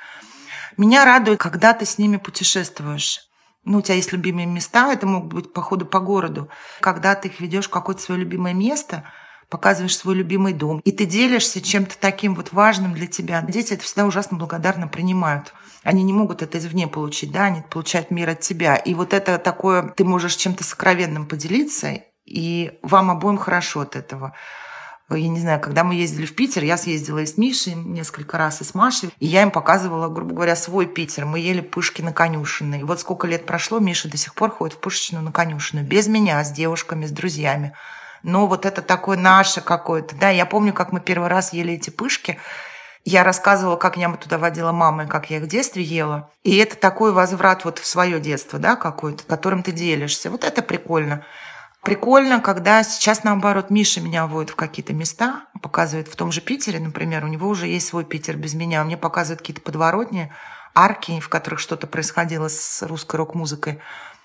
Меня 0.77 1.05
радует, 1.05 1.39
когда 1.39 1.73
ты 1.73 1.87
с 1.87 1.97
ними 1.97 2.17
путешествуешь. 2.17 3.21
Ну, 3.63 3.79
у 3.79 3.81
тебя 3.81 3.95
есть 3.95 4.11
любимые 4.11 4.45
места, 4.45 4.93
это 4.93 5.07
могут 5.07 5.33
быть 5.33 5.51
походы 5.51 5.85
по 5.85 5.99
городу. 5.99 6.49
Когда 6.81 7.15
ты 7.15 7.29
их 7.29 7.39
ведешь 7.39 7.65
в 7.65 7.71
какое-то 7.71 8.01
свое 8.01 8.21
любимое 8.21 8.53
место, 8.53 9.03
показываешь 9.49 9.97
свой 9.97 10.13
любимый 10.13 10.53
дом, 10.53 10.79
и 10.85 10.91
ты 10.91 11.05
делишься 11.05 11.61
чем-то 11.61 11.97
таким 11.99 12.35
вот 12.35 12.53
важным 12.53 12.93
для 12.93 13.07
тебя. 13.07 13.41
Дети 13.41 13.73
это 13.73 13.83
всегда 13.83 14.05
ужасно 14.05 14.37
благодарно 14.37 14.87
принимают. 14.87 15.53
Они 15.83 16.03
не 16.03 16.13
могут 16.13 16.43
это 16.43 16.59
извне 16.59 16.87
получить, 16.87 17.31
да, 17.31 17.45
они 17.45 17.61
получают 17.61 18.11
мир 18.11 18.29
от 18.29 18.41
тебя. 18.41 18.75
И 18.75 18.93
вот 18.93 19.13
это 19.13 19.39
такое, 19.39 19.89
ты 19.95 20.03
можешь 20.03 20.35
чем-то 20.35 20.63
сокровенным 20.63 21.25
поделиться, 21.25 22.03
и 22.25 22.77
вам 22.83 23.09
обоим 23.09 23.37
хорошо 23.37 23.81
от 23.81 23.95
этого 23.95 24.33
я 25.15 25.29
не 25.29 25.39
знаю, 25.39 25.61
когда 25.61 25.85
мы 25.85 25.95
ездили 25.95 26.25
в 26.25 26.35
Питер, 26.35 26.63
я 26.63 26.77
съездила 26.77 27.19
и 27.19 27.25
с 27.25 27.37
Мишей 27.37 27.75
несколько 27.75 28.37
раз, 28.37 28.59
и 28.59 28.65
с 28.65 28.73
Машей, 28.73 29.09
и 29.19 29.25
я 29.25 29.41
им 29.41 29.51
показывала, 29.51 30.09
грубо 30.09 30.33
говоря, 30.33 30.55
свой 30.55 30.85
Питер. 30.85 31.25
Мы 31.25 31.39
ели 31.39 31.61
пышки 31.61 32.01
на 32.01 32.11
конюшенной. 32.11 32.81
И 32.81 32.83
вот 32.83 32.99
сколько 32.99 33.25
лет 33.25 33.45
прошло, 33.45 33.79
Миша 33.79 34.09
до 34.09 34.17
сих 34.17 34.33
пор 34.33 34.51
ходит 34.51 34.75
в 34.75 34.79
пышечную 34.79 35.23
на 35.23 35.31
конюшенную. 35.31 35.87
Без 35.87 36.07
меня, 36.07 36.43
с 36.43 36.51
девушками, 36.51 37.05
с 37.05 37.11
друзьями. 37.11 37.73
Но 38.23 38.47
вот 38.47 38.65
это 38.65 38.81
такое 38.81 39.17
наше 39.17 39.61
какое-то. 39.61 40.15
Да, 40.15 40.29
я 40.29 40.45
помню, 40.45 40.73
как 40.73 40.91
мы 40.91 40.99
первый 40.99 41.29
раз 41.29 41.53
ели 41.53 41.75
эти 41.75 41.89
пышки, 41.89 42.37
я 43.05 43.23
рассказывала, 43.23 43.77
как 43.77 43.95
я 43.95 44.13
туда 44.13 44.37
водила 44.37 44.73
мамы, 44.73 45.07
как 45.07 45.29
я 45.29 45.37
их 45.37 45.43
в 45.43 45.47
детстве 45.47 45.81
ела. 45.81 46.29
И 46.43 46.57
это 46.57 46.75
такой 46.75 47.13
возврат 47.13 47.63
вот 47.63 47.79
в 47.79 47.87
свое 47.87 48.19
детство, 48.19 48.59
да, 48.59 48.75
какой-то, 48.75 49.23
которым 49.23 49.63
ты 49.63 49.71
делишься. 49.71 50.29
Вот 50.29 50.43
это 50.43 50.61
прикольно. 50.61 51.25
Прикольно, 51.87 52.41
когда 52.41 52.83
сейчас, 52.83 53.23
наоборот, 53.23 53.69
Миша 53.69 54.01
меня 54.01 54.27
водит 54.27 54.49
в 54.49 54.55
какие-то 54.57 54.91
места, 54.91 55.45
показывает 55.61 56.09
в 56.09 56.17
том 56.17 56.33
же 56.33 56.41
Питере, 56.41 56.81
например, 56.81 57.23
у 57.23 57.29
него 57.29 57.47
уже 57.47 57.67
есть 57.67 57.87
свой 57.87 58.03
Питер 58.03 58.35
без 58.35 58.55
меня, 58.55 58.83
мне 58.83 58.97
показывают 58.97 59.39
какие-то 59.39 59.61
подворотни, 59.61 60.29
арки, 60.75 61.21
в 61.21 61.29
которых 61.29 61.61
что-то 61.61 61.87
происходило 61.87 62.49
с 62.49 62.81
русской 62.85 63.15
рок-музыкой 63.15 63.79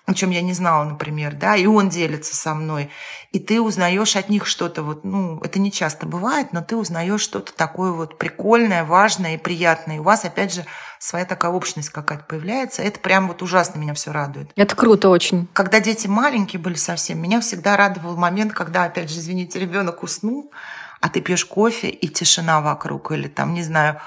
о 0.04 0.14
чем 0.14 0.30
я 0.30 0.42
не 0.42 0.52
знала, 0.52 0.84
например, 0.84 1.34
да, 1.34 1.54
и 1.54 1.64
он 1.66 1.88
делится 1.88 2.34
со 2.34 2.54
мной, 2.54 2.90
и 3.30 3.38
ты 3.38 3.60
узнаешь 3.60 4.16
от 4.16 4.28
них 4.28 4.46
что-то 4.46 4.82
вот, 4.82 5.04
ну, 5.04 5.38
это 5.42 5.60
не 5.60 5.70
часто 5.70 6.06
бывает, 6.06 6.52
но 6.52 6.60
ты 6.60 6.74
узнаешь 6.74 7.20
что-то 7.20 7.54
такое 7.54 7.92
вот 7.92 8.18
прикольное, 8.18 8.84
важное 8.84 9.34
и 9.34 9.38
приятное. 9.38 9.96
И 9.96 9.98
у 10.00 10.02
вас, 10.02 10.24
опять 10.24 10.52
же, 10.52 10.66
своя 11.02 11.24
такая 11.24 11.50
общность 11.50 11.90
какая-то 11.90 12.24
появляется. 12.24 12.80
Это 12.80 13.00
прям 13.00 13.26
вот 13.26 13.42
ужасно 13.42 13.78
меня 13.80 13.92
все 13.92 14.12
радует. 14.12 14.52
Это 14.54 14.76
круто 14.76 15.08
очень. 15.08 15.48
Когда 15.52 15.80
дети 15.80 16.06
маленькие 16.06 16.60
были 16.60 16.76
совсем, 16.76 17.20
меня 17.20 17.40
всегда 17.40 17.76
радовал 17.76 18.16
момент, 18.16 18.52
когда, 18.52 18.84
опять 18.84 19.10
же, 19.10 19.18
извините, 19.18 19.58
ребенок 19.58 20.04
уснул, 20.04 20.52
а 21.00 21.08
ты 21.08 21.20
пьешь 21.20 21.44
кофе 21.44 21.88
и 21.88 22.06
тишина 22.08 22.60
вокруг, 22.60 23.10
или 23.10 23.26
там, 23.26 23.52
не 23.52 23.64
знаю, 23.64 24.00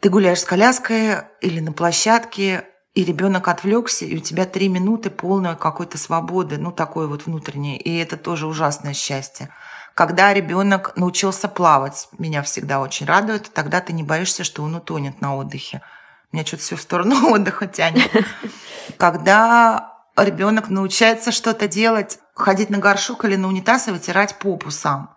ты 0.00 0.10
гуляешь 0.10 0.40
с 0.40 0.44
коляской 0.44 1.22
или 1.40 1.60
на 1.60 1.72
площадке, 1.72 2.66
и 2.92 3.04
ребенок 3.04 3.48
отвлекся, 3.48 4.04
и 4.04 4.16
у 4.16 4.20
тебя 4.20 4.44
три 4.44 4.68
минуты 4.68 5.08
полной 5.08 5.56
какой-то 5.56 5.96
свободы, 5.96 6.58
ну, 6.58 6.70
такой 6.70 7.08
вот 7.08 7.24
внутренней. 7.24 7.78
И 7.78 7.96
это 7.96 8.18
тоже 8.18 8.46
ужасное 8.46 8.92
счастье. 8.92 9.48
Когда 9.94 10.34
ребенок 10.34 10.94
научился 10.96 11.48
плавать, 11.48 12.08
меня 12.18 12.42
всегда 12.42 12.80
очень 12.80 13.06
радует, 13.06 13.50
тогда 13.54 13.80
ты 13.80 13.94
не 13.94 14.02
боишься, 14.02 14.44
что 14.44 14.62
он 14.62 14.74
утонет 14.74 15.22
на 15.22 15.34
отдыхе. 15.34 15.80
Меня 16.32 16.44
что-то 16.44 16.62
все 16.62 16.76
в 16.76 16.80
сторону 16.80 17.30
отдыха 17.32 17.66
тянет. 17.66 18.10
Когда 18.98 19.94
ребенок 20.16 20.68
научается 20.68 21.32
что-то 21.32 21.68
делать, 21.68 22.18
ходить 22.34 22.70
на 22.70 22.78
горшок 22.78 23.24
или 23.24 23.36
на 23.36 23.48
унитаз 23.48 23.88
и 23.88 23.90
вытирать 23.90 24.38
попу 24.38 24.70
сам. 24.70 25.16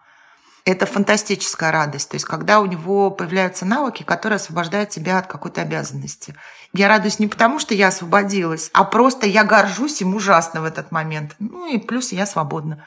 Это 0.66 0.86
фантастическая 0.86 1.72
радость. 1.72 2.10
То 2.10 2.16
есть, 2.16 2.26
когда 2.26 2.60
у 2.60 2.66
него 2.66 3.10
появляются 3.10 3.66
навыки, 3.66 4.04
которые 4.04 4.36
освобождают 4.36 4.90
тебя 4.90 5.18
от 5.18 5.28
какой-то 5.28 5.62
обязанности. 5.62 6.36
Я 6.74 6.88
радуюсь 6.88 7.18
не 7.18 7.28
потому, 7.28 7.60
что 7.60 7.74
я 7.74 7.88
освободилась, 7.88 8.70
а 8.74 8.84
просто 8.84 9.26
я 9.26 9.44
горжусь 9.44 10.02
им 10.02 10.16
ужасно 10.16 10.62
в 10.62 10.66
этот 10.66 10.92
момент. 10.92 11.36
Ну 11.40 11.66
и 11.66 11.80
плюс 11.80 12.12
я 12.12 12.26
свободна. 12.26 12.86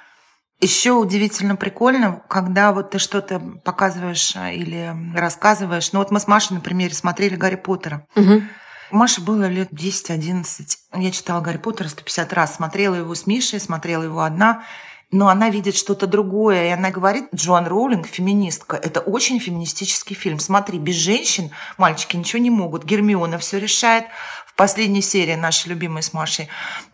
Еще 0.63 0.93
удивительно 0.93 1.57
прикольно, 1.57 2.23
когда 2.29 2.73
вот 2.73 2.91
ты 2.91 3.01
что-то 3.01 3.41
показываешь 3.65 4.37
а, 4.37 4.53
или 4.53 4.95
рассказываешь. 5.13 5.93
Ну 5.93 5.99
вот 5.99 6.13
мы 6.13 6.21
с 6.21 6.29
Машей, 6.29 6.55
например, 6.55 6.95
смотрели 6.95 7.35
Гарри 7.35 7.57
Поттера. 7.57 8.07
Угу. 8.15 8.43
Маше 8.93 9.23
было 9.23 9.49
лет 9.49 9.73
10-11. 9.73 10.77
Я 10.95 11.11
читала 11.11 11.41
Гарри 11.41 11.57
Поттера 11.57 11.89
150 11.89 12.33
раз. 12.33 12.55
Смотрела 12.55 12.95
его 12.95 13.13
с 13.13 13.27
Мишей, 13.27 13.59
смотрела 13.59 14.05
его 14.05 14.23
одна 14.23 14.63
но 15.13 15.29
она 15.29 15.51
видит 15.51 15.77
что-то 15.77 16.07
другое, 16.07 16.69
и 16.69 16.71
она 16.71 16.91
говорит, 16.91 17.27
Джоан 17.35 17.67
Роулинг, 17.67 18.07
феминистка, 18.07 18.77
это 18.77 19.01
очень 19.01 19.39
феминистический 19.39 20.17
фильм. 20.17 20.39
Смотри, 20.39 20.79
без 20.79 20.95
женщин 20.95 21.51
мальчики 21.77 22.17
ничего 22.17 22.41
не 22.41 22.49
могут. 22.49 22.85
Гермиона 22.85 23.37
все 23.39 23.59
решает. 23.61 24.07
В 24.53 24.57
последней 24.57 25.01
серии 25.01 25.35
нашей 25.35 25.69
любимой 25.69 26.03
с 26.03 26.13
Машей, 26.13 26.49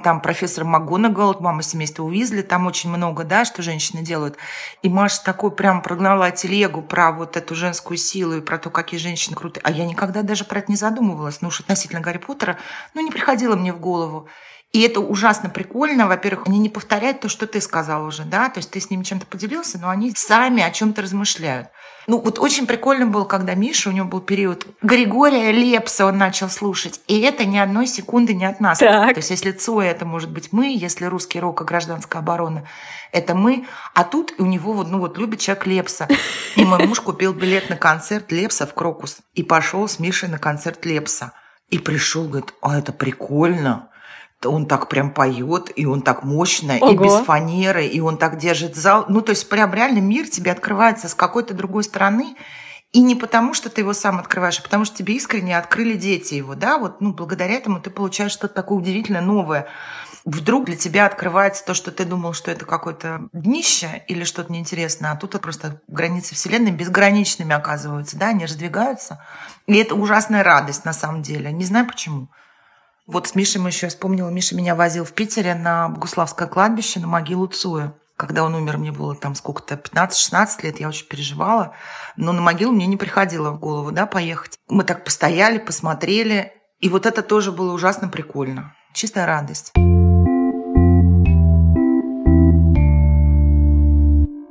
там 0.04 0.20
профессор 0.20 0.62
МакГонагал, 0.62 1.36
мама 1.40 1.62
семейства 1.62 2.04
Уизли, 2.04 2.42
там 2.42 2.68
очень 2.68 2.88
много, 2.88 3.24
да, 3.24 3.44
что 3.44 3.62
женщины 3.62 4.02
делают. 4.02 4.36
И 4.82 4.88
Маша 4.88 5.24
такой 5.24 5.50
прям 5.50 5.82
прогнала 5.82 6.30
телегу 6.30 6.82
про 6.82 7.10
вот 7.10 7.36
эту 7.36 7.56
женскую 7.56 7.98
силу 7.98 8.36
и 8.36 8.40
про 8.40 8.58
то, 8.58 8.70
какие 8.70 9.00
женщины 9.00 9.34
крутые. 9.34 9.62
А 9.64 9.72
я 9.72 9.86
никогда 9.86 10.22
даже 10.22 10.44
про 10.44 10.60
это 10.60 10.70
не 10.70 10.76
задумывалась. 10.76 11.40
Ну 11.40 11.48
уж 11.48 11.58
относительно 11.58 12.00
Гарри 12.00 12.18
Поттера, 12.18 12.58
ну 12.94 13.00
не 13.00 13.10
приходило 13.10 13.56
мне 13.56 13.72
в 13.72 13.80
голову. 13.80 14.28
И 14.72 14.82
это 14.82 15.00
ужасно 15.00 15.48
прикольно. 15.48 16.06
Во-первых, 16.06 16.46
они 16.46 16.58
не 16.58 16.68
повторяют 16.68 17.20
то, 17.20 17.28
что 17.28 17.46
ты 17.46 17.60
сказал 17.60 18.04
уже, 18.04 18.25
да, 18.25 18.50
то 18.50 18.58
есть 18.58 18.70
ты 18.70 18.80
с 18.80 18.90
ними 18.90 19.02
чем-то 19.02 19.26
поделился, 19.26 19.78
но 19.78 19.88
они 19.88 20.12
сами 20.14 20.62
о 20.62 20.70
чем-то 20.70 21.00
размышляют. 21.00 21.68
Ну, 22.06 22.18
вот 22.20 22.38
очень 22.38 22.66
прикольно 22.66 23.06
было, 23.06 23.25
когда 23.25 23.54
Миша, 23.54 23.90
у 23.90 23.92
него 23.92 24.08
был 24.08 24.20
период 24.20 24.66
Григория 24.80 25.52
Лепса 25.52 26.06
он 26.06 26.16
начал 26.16 26.48
слушать, 26.48 27.00
и 27.06 27.20
это 27.20 27.44
ни 27.44 27.58
одной 27.58 27.87
секунды 27.87 28.34
не 28.34 28.46
от 28.46 28.60
нас. 28.60 28.78
Так. 28.78 29.12
То 29.12 29.18
есть 29.18 29.30
если 29.30 29.52
Цоя, 29.52 29.90
это 29.90 30.06
может 30.06 30.30
быть 30.30 30.48
мы, 30.50 30.75
если 30.75 31.04
русский 31.04 31.38
рок 31.38 31.60
и 31.60 31.64
гражданская 31.64 32.22
оборона, 32.22 32.64
это 33.12 33.34
мы, 33.34 33.66
а 33.94 34.04
тут 34.04 34.34
у 34.38 34.46
него 34.46 34.72
вот, 34.72 34.88
ну 34.88 35.00
вот 35.00 35.18
любит 35.18 35.40
человек 35.40 35.66
Лепса. 35.66 36.08
И 36.56 36.64
мой 36.64 36.87
муж 36.87 37.00
купил 37.00 37.34
билет 37.34 37.68
на 37.68 37.76
концерт 37.76 38.32
Лепса 38.32 38.66
в 38.66 38.72
Крокус 38.72 39.18
и 39.34 39.42
пошел 39.42 39.87
с 39.87 39.98
Мишей 39.98 40.30
на 40.30 40.38
концерт 40.38 40.87
Лепса. 40.87 41.32
И 41.68 41.78
пришел, 41.78 42.25
говорит, 42.26 42.54
а 42.62 42.78
это 42.78 42.92
прикольно 42.94 43.88
он 44.45 44.66
так 44.66 44.88
прям 44.88 45.11
поет, 45.11 45.71
и 45.75 45.87
он 45.87 46.02
так 46.02 46.23
мощно, 46.23 46.76
Ого. 46.80 46.92
и 46.92 46.97
без 46.97 47.25
фанеры, 47.25 47.87
и 47.87 48.00
он 48.00 48.18
так 48.18 48.38
держит 48.38 48.76
зал. 48.76 49.04
Ну, 49.09 49.21
то 49.21 49.30
есть 49.30 49.49
прям 49.49 49.75
реально 49.75 49.99
мир 49.99 50.28
тебе 50.28 50.52
открывается 50.52 51.09
с 51.09 51.14
какой-то 51.14 51.54
другой 51.54 51.85
стороны. 51.85 52.37
И 52.92 53.02
не 53.02 53.14
потому, 53.14 53.52
что 53.52 53.68
ты 53.68 53.83
его 53.83 53.92
сам 53.92 54.18
открываешь, 54.18 54.61
а 54.61 54.62
потому 54.62 54.87
что 54.87 54.97
тебе 54.97 55.14
искренне 55.14 55.59
открыли 55.59 55.95
дети 55.95 56.35
его, 56.35 56.54
да, 56.54 56.78
вот, 56.78 57.02
ну, 57.02 57.12
благодаря 57.12 57.52
этому 57.52 57.80
ты 57.80 57.90
получаешь 57.90 58.33
что-то 58.33 58.54
такое 58.54 58.78
удивительно 58.78 59.21
новое. 59.21 59.66
Вдруг 60.25 60.64
для 60.64 60.76
тебя 60.76 61.04
открывается 61.04 61.66
то, 61.66 61.75
что 61.75 61.92
ты 61.92 62.07
думал, 62.07 62.33
что 62.33 62.50
это 62.50 62.64
какое-то 62.64 63.28
днище 63.35 64.04
или 64.09 64.25
что-то 64.25 64.50
неинтересное, 64.50 65.12
а 65.12 65.16
тут 65.16 65.38
просто 65.40 65.83
границы 65.87 66.35
Вселенной 66.35 66.71
безграничными 66.71 67.54
оказываются, 67.54 68.16
да, 68.16 68.28
они 68.28 68.47
раздвигаются. 68.47 69.23
И 69.66 69.76
это 69.76 69.95
ужасная 69.95 70.42
радость 70.42 70.87
на 70.87 70.95
самом 70.95 71.21
деле. 71.21 71.52
Не 71.52 71.66
знаю 71.66 71.87
почему. 71.87 72.28
Вот 73.08 73.26
с 73.26 73.34
Мишей 73.34 73.58
мы 73.58 73.70
еще, 73.70 73.88
вспомнила, 73.88 74.28
Миша 74.28 74.54
меня 74.54 74.74
возил 74.74 75.02
в 75.02 75.14
Питере 75.14 75.54
на 75.54 75.88
Богуславское 75.88 76.46
кладбище, 76.46 77.00
на 77.00 77.06
могилу 77.06 77.46
Цуя. 77.46 77.94
Когда 78.18 78.44
он 78.44 78.54
умер, 78.54 78.76
мне 78.76 78.92
было 78.92 79.16
там 79.16 79.34
сколько-то, 79.34 79.76
15-16 79.76 80.46
лет, 80.64 80.78
я 80.78 80.88
очень 80.88 81.06
переживала. 81.06 81.74
Но 82.18 82.32
на 82.32 82.42
могилу 82.42 82.70
мне 82.70 82.86
не 82.86 82.98
приходило 82.98 83.50
в 83.50 83.58
голову, 83.58 83.92
да, 83.92 84.04
поехать. 84.04 84.58
Мы 84.68 84.84
так 84.84 85.04
постояли, 85.04 85.56
посмотрели. 85.56 86.52
И 86.80 86.90
вот 86.90 87.06
это 87.06 87.22
тоже 87.22 87.50
было 87.50 87.72
ужасно 87.72 88.08
прикольно. 88.08 88.74
Чистая 88.92 89.24
радость. 89.24 89.72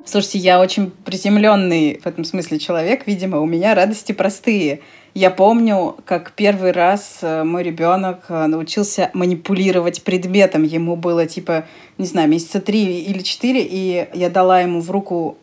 Слушайте, 0.08 0.40
я 0.40 0.60
очень 0.60 0.90
приземленный 0.90 2.00
в 2.02 2.08
этом 2.08 2.24
смысле 2.24 2.58
человек, 2.58 3.06
видимо, 3.06 3.40
у 3.40 3.46
меня 3.46 3.76
радости 3.76 4.14
простые. 4.14 4.82
Я 5.18 5.32
помню, 5.32 5.98
как 6.06 6.34
первый 6.34 6.72
раз 6.72 7.18
э, 7.24 7.44
мой 7.44 7.64
ребенок 7.64 8.26
э, 8.30 8.46
научился 8.46 9.10
манипулировать 9.16 10.04
предметом. 10.04 10.62
Ему 10.62 10.96
было 10.96 11.26
типа, 11.26 11.66
не 11.98 12.06
знаю, 12.06 12.30
месяца 12.30 12.62
три 12.62 13.02
или 13.02 13.24
четыре, 13.24 13.66
и 13.68 14.10
я 14.14 14.30
дала 14.30 14.62
ему 14.62 14.80
в 14.80 14.92
руку 14.92 15.40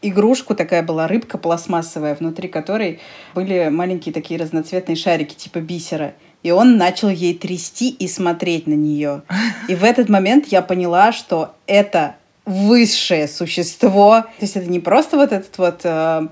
игрушку, 0.00 0.54
такая 0.54 0.82
была 0.82 1.06
рыбка 1.06 1.36
пластмассовая, 1.36 2.14
внутри 2.14 2.48
которой 2.48 3.00
были 3.34 3.68
маленькие 3.68 4.14
такие 4.14 4.40
разноцветные 4.40 4.96
шарики 4.96 5.34
типа 5.34 5.58
бисера. 5.58 6.14
И 6.42 6.50
он 6.50 6.78
начал 6.78 7.10
ей 7.10 7.34
трясти 7.34 7.90
и 7.90 8.08
смотреть 8.08 8.66
на 8.66 8.72
нее. 8.72 9.20
И 9.68 9.74
в 9.74 9.84
этот 9.84 10.08
момент 10.08 10.46
я 10.46 10.62
поняла, 10.62 11.12
что 11.12 11.54
это 11.66 12.14
высшее 12.46 13.28
существо. 13.28 14.22
То 14.22 14.44
есть 14.46 14.56
это 14.56 14.66
не 14.66 14.80
просто 14.80 15.18
вот 15.18 15.32
этот 15.32 15.58
вот 15.58 15.80
э, 15.84 16.28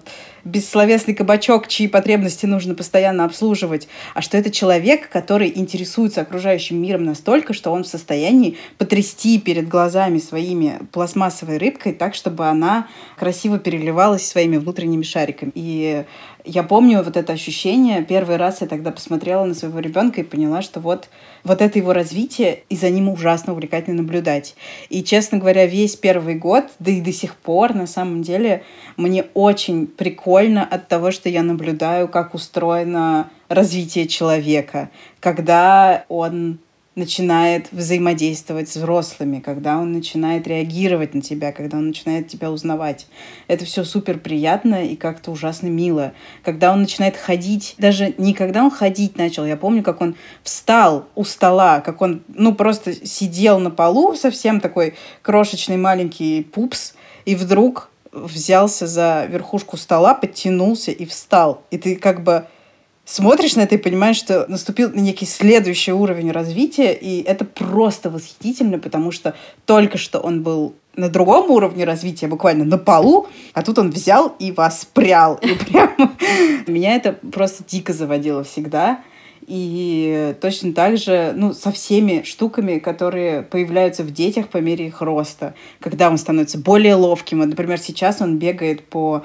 бессловесный 0.49 1.15
кабачок, 1.15 1.69
чьи 1.69 1.89
потребности 1.89 2.47
нужно 2.47 2.75
постоянно 2.75 3.25
обслуживать, 3.25 3.89
а 4.15 4.23
что 4.23 4.37
это 4.37 4.51
человек, 4.51 5.09
который 5.09 5.53
интересуется 5.55 6.23
окружающим 6.23 6.81
миром 6.81 7.05
настолько, 7.05 7.53
что 7.53 7.71
он 7.71 7.85
в 7.85 7.89
состоянии 7.89 8.57
потрясти 8.79 9.39
перед 9.39 9.69
глазами 9.69 10.19
своими 10.19 10.79
пластмассовой 10.93 11.59
рыбкой 11.59 11.93
так, 11.93 12.15
чтобы 12.15 12.47
она 12.47 12.89
красиво 13.17 13.59
переливалась 13.59 14.27
своими 14.27 14.57
внутренними 14.57 15.03
шариками. 15.03 15.53
И 15.55 16.05
я 16.45 16.63
помню 16.63 17.03
вот 17.03 17.17
это 17.17 17.35
ощущение. 17.35 18.03
Первый 18.03 18.37
раз 18.37 18.63
я 18.63 18.67
тогда 18.67 18.91
посмотрела 18.91 19.45
на 19.45 19.55
своего 19.55 19.81
ребенка 19.81 20.23
и 20.23 20.25
поняла, 20.25 20.63
что 20.63 20.81
вот, 20.81 21.11
вот 21.45 21.61
это 21.61 21.79
его 21.79 21.93
развитие, 21.93 22.63
и 22.71 22.77
за 22.77 22.89
ним 22.89 23.11
ужасно 23.11 23.53
увлекательно 23.53 24.03
наблюдать. 24.03 24.55
И, 24.89 25.03
честно 25.03 25.39
говоря, 25.39 25.67
весь 25.67 25.97
первый 25.97 26.37
год, 26.37 26.65
да 26.79 26.91
и 26.91 27.03
до 27.03 27.13
сих 27.13 27.37
пор, 27.37 27.75
на 27.75 27.87
самом 27.87 28.23
деле, 28.23 28.63
мне 28.97 29.27
очень 29.35 29.87
прикольно 29.87 30.38
от 30.39 30.89
того, 30.89 31.11
что 31.11 31.29
я 31.29 31.43
наблюдаю, 31.43 32.09
как 32.09 32.35
устроено 32.35 33.31
развитие 33.49 34.07
человека, 34.07 34.91
когда 35.21 36.05
он 36.09 36.61
начинает 36.99 37.71
взаимодействовать 37.71 38.69
с 38.69 38.77
взрослыми, 38.77 39.39
когда 39.39 39.79
он 39.79 39.93
начинает 39.93 40.47
реагировать 40.49 41.15
на 41.15 41.23
тебя, 41.23 41.53
когда 41.53 41.79
он 41.79 41.89
начинает 41.89 42.27
тебя 42.27 42.51
узнавать. 42.51 43.07
Это 43.47 43.65
все 43.65 43.85
супер 43.85 44.19
приятно 44.19 44.85
и 44.85 44.97
как-то 44.97 45.31
ужасно 45.31 45.69
мило. 45.69 46.13
Когда 46.43 46.73
он 46.73 46.81
начинает 46.81 47.17
ходить, 47.17 47.77
даже 47.79 48.15
не 48.19 48.35
когда 48.35 48.65
он 48.65 48.71
ходить 48.71 49.17
начал, 49.17 49.47
я 49.47 49.57
помню, 49.57 49.83
как 49.83 50.01
он 50.01 50.17
встал 50.43 51.07
у 51.15 51.25
стола, 51.25 51.81
как 51.81 52.03
он, 52.03 52.23
ну, 52.29 52.53
просто 52.55 52.93
сидел 53.07 53.61
на 53.61 53.71
полу, 53.71 54.15
совсем 54.15 54.61
такой 54.61 54.95
крошечный 55.23 55.77
маленький 55.77 56.43
пупс, 56.43 56.95
и 57.25 57.37
вдруг 57.37 57.91
взялся 58.13 58.87
за 58.87 59.27
верхушку 59.29 59.77
стола, 59.77 60.15
подтянулся 60.15 60.91
и 60.91 61.05
встал. 61.05 61.63
И 61.71 61.79
ты 61.79 61.97
как 61.97 62.23
бы 62.23 62.47
смотришь 63.05 63.57
на 63.57 63.63
это 63.63 63.77
и 63.77 63.79
понимаешь, 63.79 64.17
что 64.17 64.47
наступил 64.49 64.91
некий 64.93 65.27
следующий 65.27 65.93
уровень 65.93 66.31
развития, 66.31 66.93
и 66.93 67.23
это 67.23 67.45
просто 67.45 68.11
восхитительно, 68.11 68.79
потому 68.79 69.11
что 69.11 69.35
только 69.65 69.99
что 69.99 70.19
он 70.21 70.43
был 70.43 70.75
на 70.95 71.09
другом 71.09 71.51
уровне 71.51 71.85
развития, 71.85 72.27
буквально 72.27 72.65
на 72.65 72.77
полу, 72.77 73.29
а 73.55 73.63
тут 73.63 73.79
он 73.79 73.91
взял 73.91 74.35
и 74.39 74.53
воспрял. 74.53 75.37
И 75.37 75.55
прям 75.55 75.95
меня 76.67 76.97
это 76.97 77.13
просто 77.13 77.65
дико 77.67 77.93
заводило 77.93 78.45
всегда. 78.45 79.01
И 79.51 80.37
точно 80.43 80.75
так 80.75 80.99
же, 80.99 81.33
ну, 81.35 81.55
со 81.55 81.73
всеми 81.73 82.23
штуками, 82.23 82.79
которые 82.79 83.41
появляются 83.41 84.05
в 84.05 84.11
детях 84.11 84.49
по 84.49 84.59
мере 84.59 84.89
их 84.89 85.01
роста. 85.01 85.55
Когда 85.81 86.11
он 86.11 86.19
становится 86.19 86.59
более 86.59 86.95
ловким. 86.97 87.39
Вот, 87.39 87.49
например, 87.49 87.79
сейчас 87.79 88.21
он 88.21 88.39
бегает 88.39 88.85
по 88.85 89.25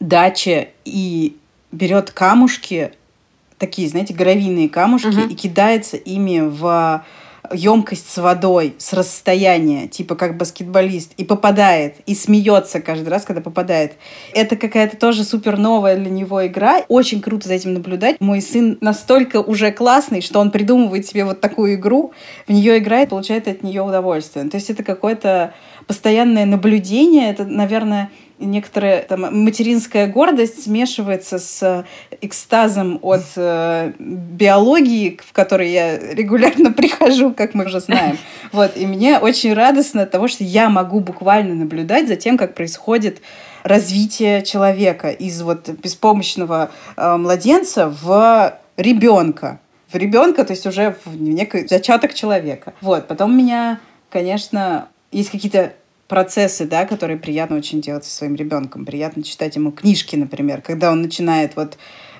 даче 0.00 0.70
и 0.84 1.36
берет 1.70 2.10
камушки, 2.10 2.90
такие, 3.58 3.88
знаете, 3.88 4.14
гравийные 4.14 4.68
камушки, 4.68 5.06
uh-huh. 5.06 5.32
и 5.32 5.34
кидается 5.36 5.96
ими 5.96 6.40
в 6.40 7.04
емкость 7.52 8.10
с 8.10 8.18
водой 8.18 8.74
с 8.78 8.92
расстояния, 8.92 9.88
типа 9.88 10.14
как 10.14 10.36
баскетболист, 10.36 11.12
и 11.16 11.24
попадает, 11.24 11.96
и 12.06 12.14
смеется 12.14 12.80
каждый 12.80 13.08
раз, 13.08 13.24
когда 13.24 13.40
попадает. 13.40 13.94
Это 14.32 14.56
какая-то 14.56 14.96
тоже 14.96 15.24
супер 15.24 15.56
новая 15.56 15.96
для 15.96 16.10
него 16.10 16.46
игра. 16.46 16.82
Очень 16.88 17.20
круто 17.20 17.48
за 17.48 17.54
этим 17.54 17.74
наблюдать. 17.74 18.16
Мой 18.20 18.40
сын 18.40 18.78
настолько 18.80 19.40
уже 19.40 19.72
классный, 19.72 20.20
что 20.20 20.40
он 20.40 20.50
придумывает 20.50 21.06
себе 21.06 21.24
вот 21.24 21.40
такую 21.40 21.74
игру, 21.74 22.12
в 22.46 22.52
нее 22.52 22.78
играет, 22.78 23.10
получает 23.10 23.48
от 23.48 23.62
нее 23.62 23.82
удовольствие. 23.82 24.48
То 24.48 24.56
есть 24.56 24.70
это 24.70 24.82
какое-то 24.82 25.54
постоянное 25.86 26.46
наблюдение, 26.46 27.30
это, 27.30 27.44
наверное, 27.44 28.10
некоторая 28.38 29.02
там, 29.02 29.44
материнская 29.44 30.06
гордость 30.06 30.64
смешивается 30.64 31.38
с 31.38 31.84
экстазом 32.20 32.98
от 33.02 33.24
э, 33.36 33.92
биологии, 33.98 35.18
в 35.24 35.32
которой 35.32 35.70
я 35.70 35.98
регулярно 35.98 36.72
прихожу, 36.72 37.32
как 37.32 37.54
мы 37.54 37.64
уже 37.64 37.80
знаем. 37.80 38.18
Вот, 38.52 38.76
и 38.76 38.86
мне 38.86 39.18
очень 39.18 39.54
радостно 39.54 40.02
от 40.02 40.10
того, 40.10 40.28
что 40.28 40.44
я 40.44 40.68
могу 40.68 41.00
буквально 41.00 41.54
наблюдать 41.54 42.08
за 42.08 42.16
тем, 42.16 42.36
как 42.36 42.54
происходит 42.54 43.22
развитие 43.62 44.42
человека 44.42 45.10
из 45.10 45.42
вот 45.42 45.68
беспомощного 45.68 46.70
э, 46.96 47.16
младенца 47.16 47.88
в 47.88 48.58
ребенка. 48.76 49.60
В 49.88 49.94
ребенка, 49.96 50.44
то 50.44 50.52
есть 50.52 50.66
уже 50.66 50.96
в 51.04 51.20
некий 51.20 51.66
зачаток 51.66 52.12
человека. 52.12 52.74
Вот, 52.80 53.06
потом 53.06 53.36
меня, 53.36 53.80
конечно, 54.10 54.88
есть 55.10 55.30
какие-то 55.30 55.72
процессы, 56.08 56.66
да, 56.66 56.84
которые 56.84 57.18
приятно 57.18 57.56
очень 57.56 57.80
делать 57.80 58.04
со 58.04 58.14
своим 58.14 58.34
ребенком. 58.34 58.84
Приятно 58.84 59.22
читать 59.22 59.56
ему 59.56 59.72
книжки, 59.72 60.16
например, 60.16 60.62
когда 60.62 60.92
он 60.92 61.02
начинает 61.02 61.56
вот 61.56 61.78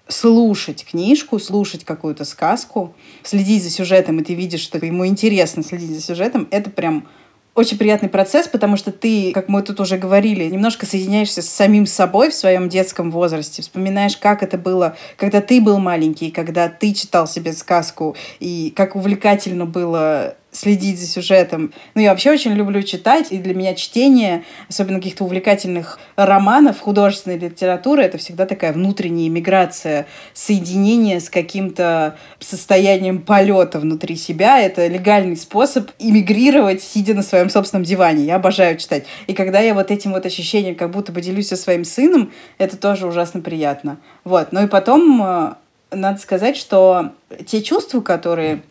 слушать 0.09 0.85
книжку, 0.85 1.39
слушать 1.39 1.85
какую-то 1.85 2.25
сказку, 2.25 2.95
следить 3.23 3.63
за 3.63 3.71
сюжетом, 3.71 4.21
и 4.21 4.25
ты 4.25 4.35
видишь, 4.35 4.61
что 4.61 4.79
ему 4.79 5.07
интересно 5.07 5.63
следить 5.63 5.91
за 5.91 6.01
сюжетом, 6.01 6.47
это 6.51 6.71
прям 6.71 7.09
очень 7.57 7.79
приятный 7.79 8.11
процесс, 8.11 8.47
потому 8.47 8.77
что 8.77 8.93
ты, 8.93 9.33
как 9.33 9.49
мы 9.49 9.63
тут 9.63 9.81
уже 9.81 9.97
говорили, 9.97 10.45
немножко 10.45 10.85
соединяешься 10.85 11.41
с 11.41 11.49
самим 11.49 11.87
собой 11.87 12.31
в 12.31 12.35
своем 12.35 12.69
детском 12.69 13.11
возрасте, 13.11 13.63
вспоминаешь, 13.63 14.19
как 14.19 14.43
это 14.43 14.59
было, 14.59 14.95
когда 15.17 15.41
ты 15.41 15.61
был 15.63 15.79
маленький, 15.79 16.31
когда 16.31 16.69
ты 16.69 16.93
читал 16.93 17.27
себе 17.27 17.55
сказку, 17.55 18.15
и 18.41 18.73
как 18.77 18.95
увлекательно 18.95 19.65
было 19.65 20.37
следить 20.57 20.99
за 20.99 21.07
сюжетом. 21.07 21.73
Ну, 21.95 22.03
я 22.03 22.11
вообще 22.11 22.31
очень 22.31 22.53
люблю 22.53 22.83
читать, 22.83 23.29
и 23.31 23.39
для 23.39 23.55
меня 23.55 23.75
чтение, 23.75 24.45
особенно 24.69 24.99
каких-то 24.99 25.25
увлекательных 25.25 25.99
романов, 26.17 26.81
художественной 26.81 27.39
литературы, 27.39 28.03
это 28.03 28.19
всегда 28.19 28.47
такая 28.47 28.73
внутренняя 28.73 29.29
миграция, 29.29 30.07
соединение 30.35 31.21
с 31.21 31.29
каким-то 31.31 32.17
состоянием 32.41 33.21
полета 33.23 33.79
внутри 33.79 34.17
себя. 34.17 34.61
Это 34.61 34.87
легальный 34.87 35.37
способ 35.37 35.91
иммигрировать, 35.99 36.83
сидя 36.83 37.15
на 37.15 37.23
своем 37.23 37.51
собственном 37.51 37.85
диване. 37.85 38.25
Я 38.25 38.37
обожаю 38.37 38.79
читать. 38.79 39.05
И 39.27 39.35
когда 39.35 39.61
я 39.61 39.75
вот 39.75 39.91
этим 39.91 40.13
вот 40.13 40.27
ощущением 40.27 40.75
как 40.75 40.91
будто 40.91 41.13
бы 41.13 41.21
делюсь 41.21 41.49
со 41.49 41.57
своим 41.57 41.85
сыном, 41.85 42.33
это 42.59 42.77
тоже 42.77 43.07
ужасно 43.07 43.41
приятно. 43.41 43.99
Вот. 44.25 44.53
Ну 44.53 44.65
и 44.65 44.69
потом 44.69 45.23
э, 45.23 45.55
надо 45.91 46.19
сказать, 46.19 46.57
что 46.57 47.13
те 47.47 47.63
чувства, 47.63 48.01
которые 48.01 48.63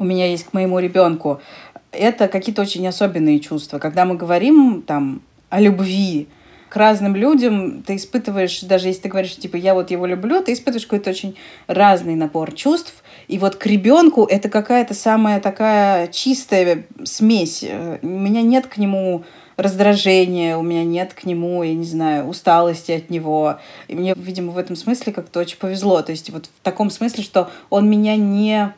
у 0.00 0.04
меня 0.04 0.26
есть 0.26 0.44
к 0.44 0.52
моему 0.54 0.80
ребенку, 0.80 1.40
это 1.92 2.26
какие-то 2.26 2.62
очень 2.62 2.86
особенные 2.88 3.38
чувства. 3.38 3.78
Когда 3.78 4.04
мы 4.04 4.16
говорим 4.16 4.82
там 4.82 5.22
о 5.50 5.60
любви 5.60 6.26
к 6.70 6.76
разным 6.76 7.14
людям, 7.14 7.82
ты 7.82 7.96
испытываешь, 7.96 8.62
даже 8.62 8.88
если 8.88 9.02
ты 9.02 9.08
говоришь, 9.08 9.36
типа, 9.36 9.56
я 9.56 9.74
вот 9.74 9.90
его 9.90 10.06
люблю, 10.06 10.42
ты 10.42 10.52
испытываешь 10.52 10.86
какой-то 10.86 11.10
очень 11.10 11.36
разный 11.66 12.14
набор 12.14 12.52
чувств. 12.52 12.94
И 13.28 13.38
вот 13.38 13.56
к 13.56 13.66
ребенку 13.66 14.24
это 14.24 14.48
какая-то 14.48 14.94
самая 14.94 15.38
такая 15.40 16.08
чистая 16.08 16.86
смесь. 17.04 17.64
У 18.02 18.06
меня 18.06 18.42
нет 18.42 18.68
к 18.68 18.78
нему 18.78 19.24
раздражения, 19.56 20.56
у 20.56 20.62
меня 20.62 20.84
нет 20.84 21.12
к 21.12 21.24
нему, 21.24 21.62
я 21.62 21.74
не 21.74 21.84
знаю, 21.84 22.26
усталости 22.26 22.92
от 22.92 23.10
него. 23.10 23.58
И 23.88 23.94
мне, 23.94 24.14
видимо, 24.16 24.52
в 24.52 24.58
этом 24.58 24.76
смысле 24.76 25.12
как-то 25.12 25.40
очень 25.40 25.58
повезло. 25.58 26.00
То 26.00 26.12
есть 26.12 26.30
вот 26.30 26.46
в 26.46 26.62
таком 26.62 26.88
смысле, 26.88 27.22
что 27.22 27.50
он 27.68 27.90
меня 27.90 28.16
не 28.16 28.72